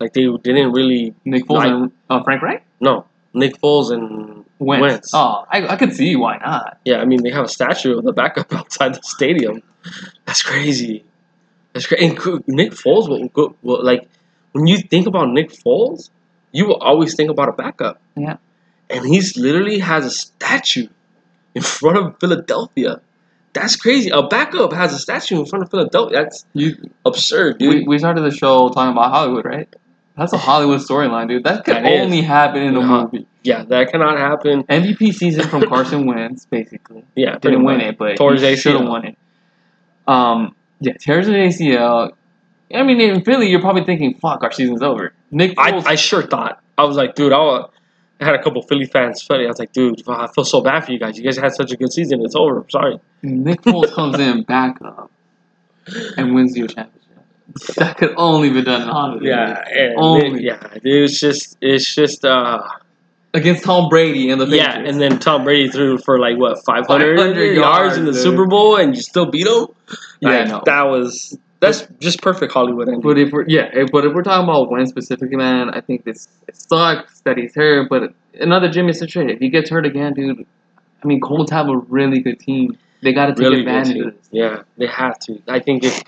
[0.00, 1.14] Like they didn't really.
[1.24, 2.64] Nick Foles like- and uh, Frank Reich.
[2.80, 3.04] No,
[3.34, 4.80] Nick Foles and Wentz.
[4.80, 5.10] Wentz.
[5.14, 6.78] Oh, I, I could see why not.
[6.86, 9.62] Yeah, I mean they have a statue of the backup outside the stadium.
[10.24, 11.04] That's crazy.
[11.74, 12.06] That's crazy.
[12.06, 12.16] And
[12.48, 14.08] Nick Foles will go will, like
[14.52, 16.08] when you think about Nick Foles,
[16.52, 18.00] you will always think about a backup.
[18.16, 18.36] Yeah.
[18.90, 20.86] And he's literally has a statue
[21.54, 23.00] in front of Philadelphia.
[23.54, 24.10] That's crazy.
[24.10, 26.22] A backup has a statue in front of Philadelphia.
[26.22, 27.74] That's You absurd, dude.
[27.74, 29.68] we, we started the show talking about Hollywood, right?
[30.16, 31.44] That's a Hollywood storyline, dude.
[31.44, 32.00] That could That is.
[32.04, 33.02] only happen in a Uh-huh.
[33.04, 33.26] movie.
[33.44, 34.62] yeah, that cannot happen.
[34.64, 37.04] MVP season from Carson Wentz, basically.
[37.14, 37.86] Yeah, Didn't win much.
[37.86, 39.16] it, but he should have won it.
[40.06, 42.12] Um, yeah, tears an ACL.
[42.74, 45.94] I mean, in Philly, you're probably thinking, "Fuck, our season's over." Nick I, Foles, I
[45.94, 46.62] sure thought.
[46.78, 49.44] I was like, dude, I, I had a couple Philly fans funny.
[49.44, 51.16] I was like, dude, I feel so bad for you guys.
[51.18, 52.24] You guys had such a good season.
[52.24, 52.58] It's over.
[52.60, 53.00] I'm sorry.
[53.22, 55.10] Nick Foles comes in back up
[56.16, 56.98] and wins you a championship.
[57.76, 59.24] That could only be done in Hollywood.
[59.24, 60.42] Yeah, and Only.
[60.44, 62.62] yeah, dude, it's just, it's just, uh,
[63.34, 64.78] against Tom Brady and the yeah.
[64.78, 68.46] And then Tom Brady threw for like what 500, 500 yards in the yards, Super.
[68.46, 69.66] Bowl, and you still beat him.
[70.20, 70.62] yeah, Like, no.
[70.64, 73.00] that was that's just perfect Hollywood ending.
[73.00, 76.04] But if we're yeah, if- but if we're talking about Wentz specifically, man, I think
[76.04, 77.88] this it sucks that he's hurt.
[77.88, 80.44] But another Jimmy situation, if he gets hurt again, dude,
[81.02, 82.76] I mean, Colts have a really good team.
[83.02, 84.08] They got to take really advantage team.
[84.08, 84.28] of this.
[84.30, 85.40] Yeah, they have to.
[85.48, 86.02] I think if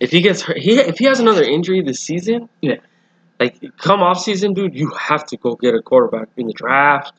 [0.00, 2.76] if he gets hurt, he if he has another injury this season, Yeah.
[3.40, 7.12] like come off season, dude, you have to go get a quarterback in the draft,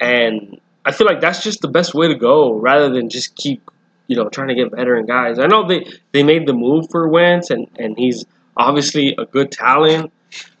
[0.00, 3.70] and I feel like that's just the best way to go, rather than just keep
[4.06, 5.38] you know trying to get veteran guys.
[5.38, 8.24] I know they they made the move for Wentz, and and he's
[8.56, 10.12] obviously a good talent.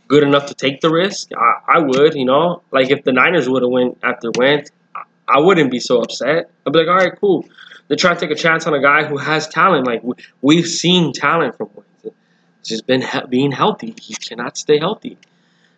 [0.08, 1.30] Good enough to take the risk.
[1.36, 5.40] I, I would, you know, like if the Niners would have went after Wentz, I-
[5.40, 6.48] wouldn't be so upset.
[6.64, 7.44] I'd be like, all right, cool
[7.88, 9.86] they're trying to take a chance on a guy who has talent.
[9.86, 12.16] Like we, we've seen talent from Wentz.
[12.60, 13.94] It's just been he- being healthy.
[14.00, 15.18] He cannot stay healthy.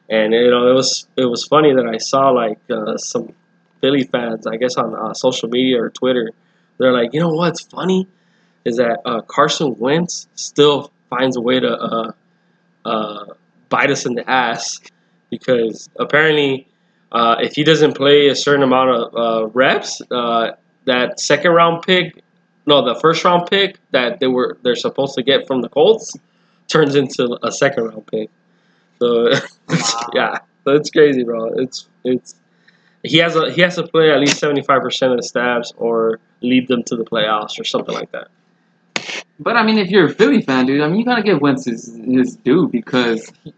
[0.09, 3.35] And you know, it was it was funny that I saw like uh, some
[3.81, 6.33] Philly fans, I guess on uh, social media or Twitter,
[6.79, 8.07] they're like, you know what's funny
[8.65, 12.13] is that uh, Carson Wentz still finds a way to uh,
[12.85, 13.25] uh,
[13.69, 14.81] bite us in the ass
[15.31, 16.67] because apparently.
[17.11, 20.51] Uh, if he doesn't play a certain amount of uh, reps, uh,
[20.85, 22.23] that second round pick,
[22.67, 26.15] no, the first round pick that they were they're supposed to get from the Colts
[26.67, 28.31] turns into a second round pick.
[28.99, 29.29] So
[30.15, 31.47] yeah, so it's crazy, bro.
[31.55, 32.35] It's it's
[33.09, 35.73] he has a he has to play at least seventy five percent of the stabs
[35.77, 38.29] or lead them to the playoffs or something like that.
[39.41, 41.65] But I mean, if you're a Philly fan, dude, I mean, you gotta give Wentz
[41.65, 43.55] his, his due because he,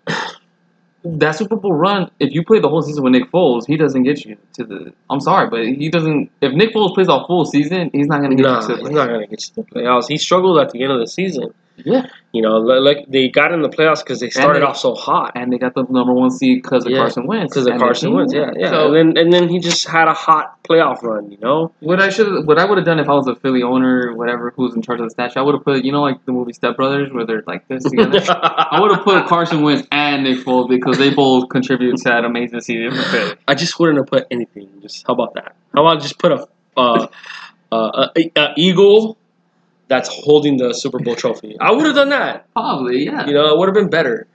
[1.04, 2.10] that Super Bowl run.
[2.18, 4.92] If you play the whole season with Nick Foles, he doesn't get you to the.
[5.08, 6.30] I'm sorry, but he doesn't.
[6.40, 8.90] If Nick Foles plays a full season, he's not gonna get No, you to he's
[8.90, 10.08] not gonna get to the playoffs.
[10.08, 11.54] He struggled at the end of the season.
[11.84, 14.94] Yeah, You know, like they got in the playoffs because they started they- off so
[14.94, 15.32] hot.
[15.34, 17.54] and they got the number one seed because of Yeah, Carson Wentz.
[17.54, 18.70] Because of Carson Wentz, yeah, yeah.
[18.70, 21.72] So and then and then he just had a hot playoff run, you know.
[21.80, 24.16] what I should, what I would have done if I was a Philly owner, or
[24.16, 26.32] whatever, who's in charge of the statue, I would have put, you know, like the
[26.32, 28.20] movie Step Brothers, where they're like this together.
[28.28, 32.24] I would have put Carson Wentz and Nick Foles because they both contribute to that
[32.24, 33.34] amazing season for Philly.
[33.48, 34.68] I just wouldn't have put anything.
[34.82, 35.56] Just how about that?
[35.74, 37.08] How about just put a uh,
[37.72, 39.16] uh, a, a eagle
[39.90, 41.56] that's holding the Super Bowl trophy?
[41.60, 42.50] I would have done that.
[42.54, 43.26] Probably, yeah.
[43.26, 44.26] You know, it would have been better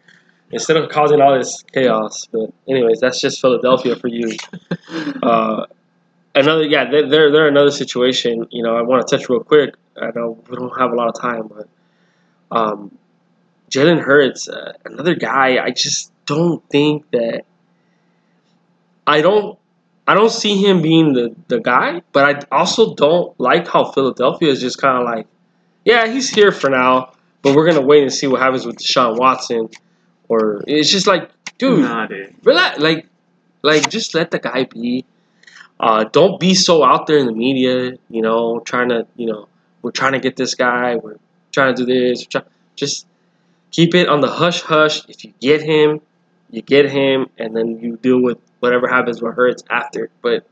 [0.51, 2.27] instead of causing all this chaos.
[2.31, 4.35] But anyways, that's just Philadelphia for you.
[5.23, 5.65] Uh,
[6.35, 8.45] another, yeah, they're they're, another situation.
[8.51, 9.73] You know, I want to touch real quick.
[9.99, 11.67] I know we don't have a lot of time, but
[12.51, 12.97] um,
[13.71, 15.63] Jalen Hurts, uh, another guy.
[15.63, 17.45] I just don't think that.
[19.07, 19.57] I don't.
[20.07, 24.49] I don't see him being the, the guy, but I also don't like how Philadelphia
[24.49, 25.25] is just kind of like,
[25.85, 29.17] yeah, he's here for now, but we're gonna wait and see what happens with Deshaun
[29.17, 29.69] Watson,
[30.27, 32.35] or it's just like, dude, Nah, dude.
[32.43, 33.07] relax, like,
[33.61, 35.05] like just let the guy be.
[35.79, 39.47] Uh, don't be so out there in the media, you know, trying to, you know,
[39.81, 41.17] we're trying to get this guy, we're
[41.51, 42.25] trying to do this.
[42.75, 43.05] just
[43.71, 45.07] keep it on the hush hush.
[45.09, 45.99] If you get him,
[46.49, 50.09] you get him, and then you deal with whatever happens with Hurts after.
[50.21, 50.47] But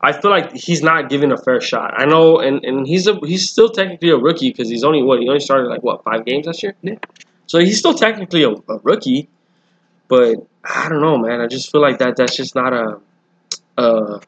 [0.00, 1.94] I feel like he's not given a fair shot.
[1.96, 5.20] I know, and, and he's a he's still technically a rookie because he's only what
[5.20, 6.74] he only started like what five games last year.
[6.82, 6.96] Yeah.
[7.46, 9.28] So he's still technically a, a rookie,
[10.08, 11.40] but I don't know, man.
[11.40, 13.00] I just feel like that that's just not a
[13.78, 14.20] a,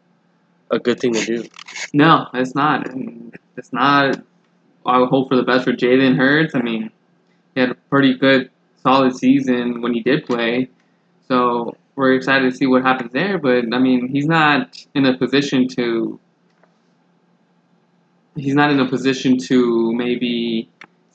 [0.71, 1.49] a good thing to do.
[1.93, 2.89] No, it's not.
[3.57, 4.23] It's not.
[4.87, 6.55] I would hope for the best for Jalen Hurts.
[6.55, 6.91] I mean,
[7.55, 8.51] he had a pretty good,
[8.83, 10.69] solid season when he did play.
[11.27, 13.37] So we're excited to see what happens there.
[13.39, 16.19] But I mean, he's not in a position to.
[18.37, 20.69] He's not in a position to maybe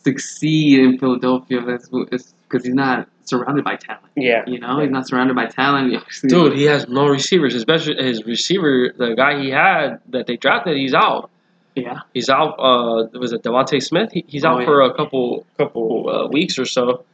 [0.04, 4.04] succeed in Philadelphia because he's not surrounded by talent.
[4.18, 4.44] Yeah.
[4.46, 6.04] You know, he's not surrounded by talent.
[6.28, 7.56] Dude, he has no receivers.
[7.56, 11.30] Especially his receiver, the guy he had that they drafted, he's out.
[11.76, 12.00] yeah.
[12.14, 12.56] He's out.
[12.60, 14.12] Uh, was it DeVonta Smith?
[14.12, 14.66] He, he's Oh, out yeah.
[14.66, 17.06] for a couple couple uh, weeks or so.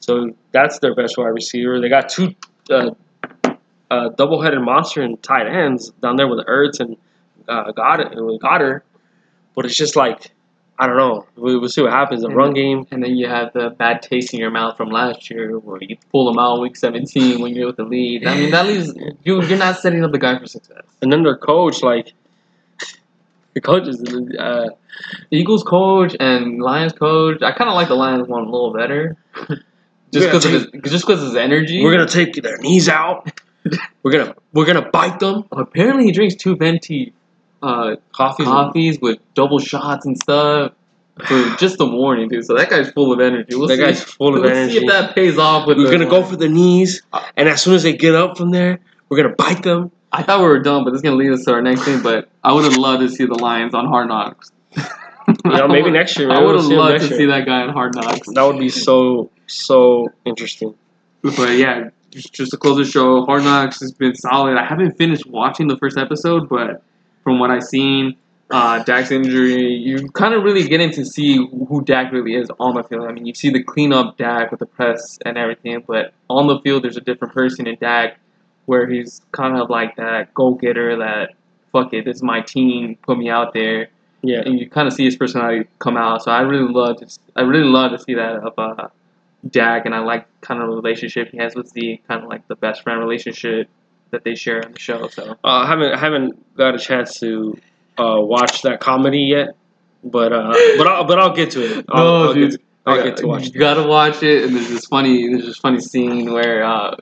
[0.00, 1.78] So that's their best wide receiver.
[1.80, 2.34] They got two
[2.70, 2.90] uh,
[3.90, 6.96] uh, double-headed monster and tight ends down there with Ertz and
[7.48, 8.14] uh, Goedert.
[8.14, 8.82] With Goedert,
[9.54, 10.32] but it's just like
[10.78, 11.26] I don't know.
[11.36, 12.22] We, we'll see what happens.
[12.22, 12.86] The And- run game.
[12.90, 15.96] And then you have the bad taste in your mouth from last year, where you
[16.10, 18.26] pull them out week 17 when you're with the lead.
[18.26, 18.92] I mean, that leaves
[19.22, 19.42] you.
[19.42, 20.82] You're not setting up the guy for success.
[21.02, 22.12] And then their coach, like
[23.54, 24.02] the coach is
[24.38, 24.70] uh,
[25.30, 27.42] Eagles coach and Lions coach.
[27.42, 29.16] I kind of like the Lions one a little better,
[30.12, 31.82] just because of his just because his energy.
[31.82, 33.28] we're gonna take their knees out.
[34.02, 35.44] We're gonna we're gonna bite them.
[35.52, 37.12] Apparently, he drinks two venti
[37.62, 38.46] uh, Coffees.
[38.46, 40.72] coffees with double shots and stuff
[41.26, 42.44] for just the morning, dude.
[42.44, 43.54] So that guy's full of energy.
[43.54, 43.82] We'll That see.
[43.82, 44.78] guy's full of Let's energy.
[44.78, 45.78] see if that pays off with.
[45.78, 47.02] We're gonna go for the knees,
[47.36, 49.92] and as soon as they get up from there, we're gonna bite them.
[50.10, 52.02] I thought we were done, but this is gonna lead us to our next thing.
[52.02, 54.50] But I would have loved to see the Lions on Hard Knocks.
[55.28, 56.28] You know, maybe next year.
[56.28, 57.18] Maybe I would we'll have loved to year.
[57.18, 58.28] see that guy in Hard Knocks.
[58.32, 60.74] That would be so so interesting.
[61.22, 64.56] But yeah, just, just to close the show, Hard Knocks has been solid.
[64.56, 66.82] I haven't finished watching the first episode, but
[67.22, 68.16] from what I've seen,
[68.50, 72.74] uh, Dak's injury, you kind of really getting to see who Dak really is on
[72.74, 73.06] the field.
[73.06, 76.60] I mean, you see the cleanup Dak with the press and everything, but on the
[76.60, 78.18] field, there's a different person in Dak
[78.66, 81.30] where he's kind of like that go getter that,
[81.72, 83.88] fuck it, this is my team, put me out there.
[84.22, 84.42] Yeah.
[84.44, 86.22] and you kind of see his personality come out.
[86.22, 88.88] So I really love to, I really love to see that of uh,
[89.50, 92.46] Dak, and I like kind of the relationship he has with Z, kind of like
[92.48, 93.68] the best friend relationship
[94.10, 95.08] that they share on the show.
[95.08, 97.58] So Uh, I haven't I haven't got a chance to
[97.98, 99.56] uh, watch that comedy yet,
[100.04, 101.86] but uh, but I'll but I'll get to it.
[101.88, 102.50] I'll, No, I'll dude.
[102.52, 105.46] Get to, I'll get to watch You gotta watch it, and there's this funny, there's
[105.46, 106.94] this funny scene where uh,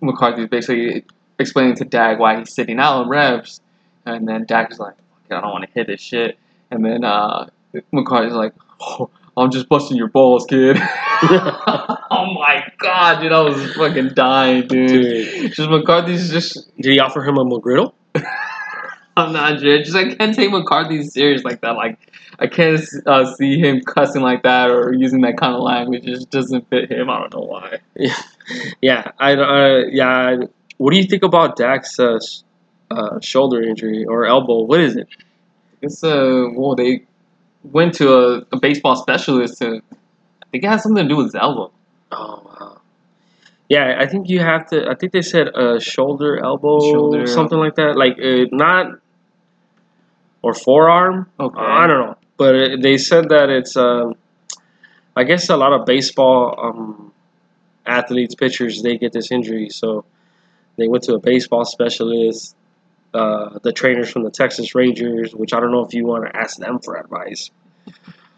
[0.00, 1.04] McCarthy's basically
[1.38, 3.60] explaining to Dak why he's sitting out on reps,
[4.06, 4.94] and then Dak is like,
[5.30, 6.38] I don't want to hit this shit,"
[6.74, 7.48] and then uh,
[7.92, 10.76] McCarthy's like, oh, "I'm just busting your balls, kid."
[11.22, 14.88] oh my god, dude, I was fucking dying, dude.
[14.88, 17.92] Dude, Just McCarthy's just did he offer him a McGriddle?
[19.16, 19.78] I'm not sure.
[19.78, 21.76] Just I can't take McCarthy serious like that.
[21.76, 21.98] Like
[22.38, 26.04] I can't uh, see him cussing like that or using that kind of language.
[26.04, 27.08] It just doesn't fit him.
[27.08, 27.78] I don't know why.
[27.94, 28.22] Yeah,
[28.80, 29.12] yeah.
[29.18, 30.36] I uh, yeah.
[30.78, 32.18] What do you think about Dak's uh,
[32.90, 34.62] uh, shoulder injury or elbow?
[34.62, 35.08] What is it?
[35.84, 37.04] It's uh well they
[37.62, 39.80] went to a, a baseball specialist to
[40.42, 41.70] I think it has something to do with his elbow.
[42.12, 42.80] Oh wow.
[43.68, 44.88] Yeah, I think you have to.
[44.90, 47.96] I think they said a shoulder, elbow, Shoulder, something like that.
[47.96, 48.98] Like uh, not
[50.42, 51.30] or forearm.
[51.40, 51.60] Okay.
[51.60, 53.76] I don't know, but it, they said that it's.
[53.76, 54.14] Um,
[55.16, 57.12] I guess a lot of baseball um,
[57.86, 60.04] athletes, pitchers, they get this injury, so
[60.76, 62.56] they went to a baseball specialist.
[63.14, 66.36] Uh, the trainers from the Texas Rangers, which I don't know if you want to
[66.36, 67.50] ask them for advice.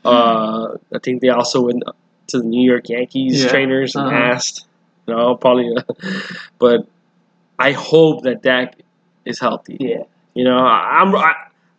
[0.04, 1.82] Uh, I think they also went
[2.28, 3.48] to the New York Yankees Yeah.
[3.48, 4.16] trainers and Uh-huh.
[4.16, 4.66] asked,
[5.06, 5.74] you know, probably,
[6.58, 6.86] but
[7.58, 8.76] I hope that Dak
[9.24, 9.78] is healthy.
[9.80, 10.02] Yeah.
[10.34, 11.32] You know, I, I'm I,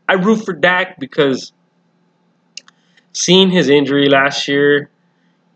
[0.09, 1.53] I root for Dak because
[3.13, 4.89] seeing his injury last year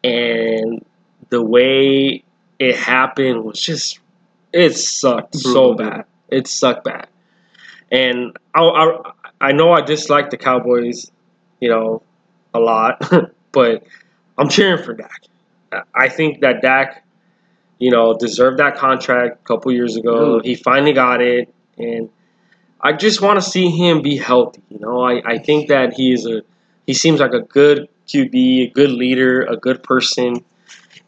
[0.04, 0.86] and
[1.30, 2.24] the way
[2.60, 4.00] it happened was just
[4.54, 6.06] it sucked so bad.
[6.30, 7.08] It sucked bad,
[7.92, 9.12] and I, I
[9.42, 11.12] I know I dislike the Cowboys,
[11.60, 12.02] you know,
[12.54, 13.02] a lot,
[13.52, 13.84] but
[14.38, 15.22] I'm cheering for Dak.
[15.96, 17.04] I think that Dak,
[17.80, 20.38] you know, deserved that contract a couple years ago.
[20.38, 20.42] Ooh.
[20.44, 22.10] He finally got it, and
[22.82, 24.62] I just want to see him be healthy.
[24.70, 26.42] You know, I, I think that he is a
[26.88, 30.44] he seems like a good QB, a good leader, a good person,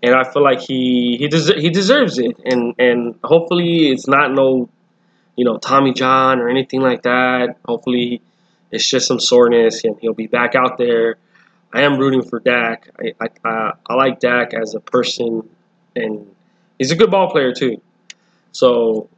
[0.01, 2.37] and I feel like he he des- he deserves it.
[2.45, 4.69] And and hopefully it's not no,
[5.35, 7.57] you know, Tommy John or anything like that.
[7.65, 8.21] Hopefully
[8.71, 11.17] it's just some soreness and he'll be back out there.
[11.73, 12.89] I am rooting for Dak.
[12.99, 15.49] I I, I, I like Dak as a person,
[15.95, 16.27] and
[16.77, 17.81] he's a good ball player too.
[18.51, 19.09] So,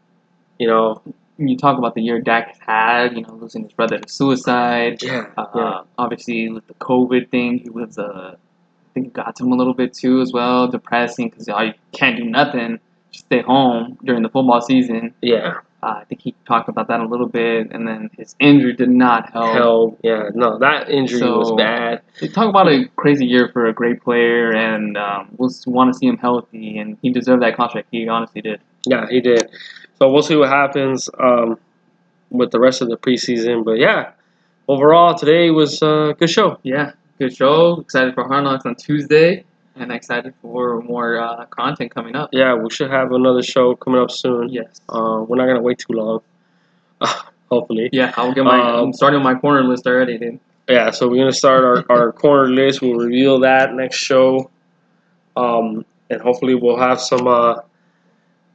[0.58, 1.02] you know,
[1.38, 5.04] you talk about the year Dak has had, you know, losing his brother to suicide.
[5.04, 5.82] yeah, Uh, yeah.
[5.98, 9.56] Obviously, with the COVID thing, he was, uh, I think, it got to him a
[9.56, 10.70] little bit too as well.
[10.70, 12.80] Depressing because you can't do nothing,
[13.12, 15.14] just stay home during the football season.
[15.22, 15.56] Yeah,
[15.86, 18.90] Uh, I think he talked about that a little bit, and then his injury did
[18.90, 19.54] not help.
[19.54, 20.30] hell, yeah.
[20.34, 22.02] No, that injury was bad.
[22.34, 26.08] Talk about a crazy year for a great player, and um, we'll want to see
[26.08, 27.90] him healthy, and he deserved that contract.
[27.92, 28.62] He honestly did.
[28.88, 29.48] Yeah, he did.
[30.00, 31.60] So we'll see what happens um,
[32.32, 33.64] with the rest of the preseason.
[33.64, 34.14] But yeah,
[34.68, 36.58] overall today was a good show.
[36.64, 37.82] Yeah, good show.
[37.82, 39.44] Excited for Hard Knocks on Tuesday,
[39.76, 42.30] and excited for more uh, content coming up.
[42.32, 44.50] Yeah, we should have another show coming up soon.
[44.50, 44.82] Yes.
[44.90, 46.22] Uh, we're not gonna wait too long.
[47.52, 47.90] Hopefully.
[47.92, 48.60] Yeah, I'll get my.
[48.60, 50.40] Um, I'm starting my corner list already, dude.
[50.70, 52.82] Yeah, so we're gonna start our, our corner list.
[52.82, 54.50] We'll reveal that next show,
[55.36, 57.58] um, and hopefully we'll have some uh,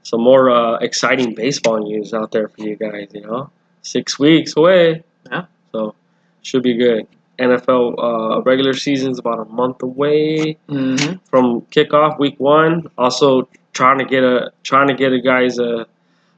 [0.03, 3.09] some more uh, exciting baseball news out there for you guys.
[3.15, 3.51] You know,
[3.83, 5.05] six weeks away.
[5.31, 5.45] Yeah.
[5.73, 5.95] So
[6.43, 7.07] should be good.
[7.41, 11.17] NFL uh, regular season's about a month away Mm-hmm.
[11.29, 12.87] from kickoff week one.
[12.99, 15.87] Also trying to get a trying to get a guys a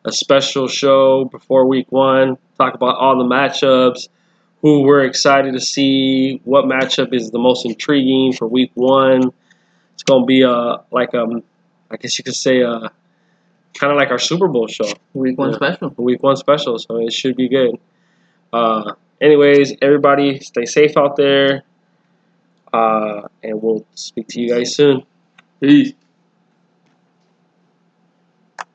[0.04, 2.36] a special show before week one.
[2.58, 4.08] Talk about all the matchups,
[4.60, 9.32] who we're excited to see, what matchup is the most intriguing for week one.
[9.94, 11.42] It's gonna be a like um
[11.90, 12.90] I guess you could say a
[13.74, 15.56] kind of like our Super Bowl show, Week one Yeah.
[15.56, 15.94] special.
[15.98, 16.78] week one special.
[16.78, 17.76] So it should be good.
[18.52, 18.92] Uh,
[19.22, 21.62] anyways, everybody stay safe out there,
[22.72, 25.04] uh, and we'll speak to you guys soon.
[25.60, 25.92] Peace.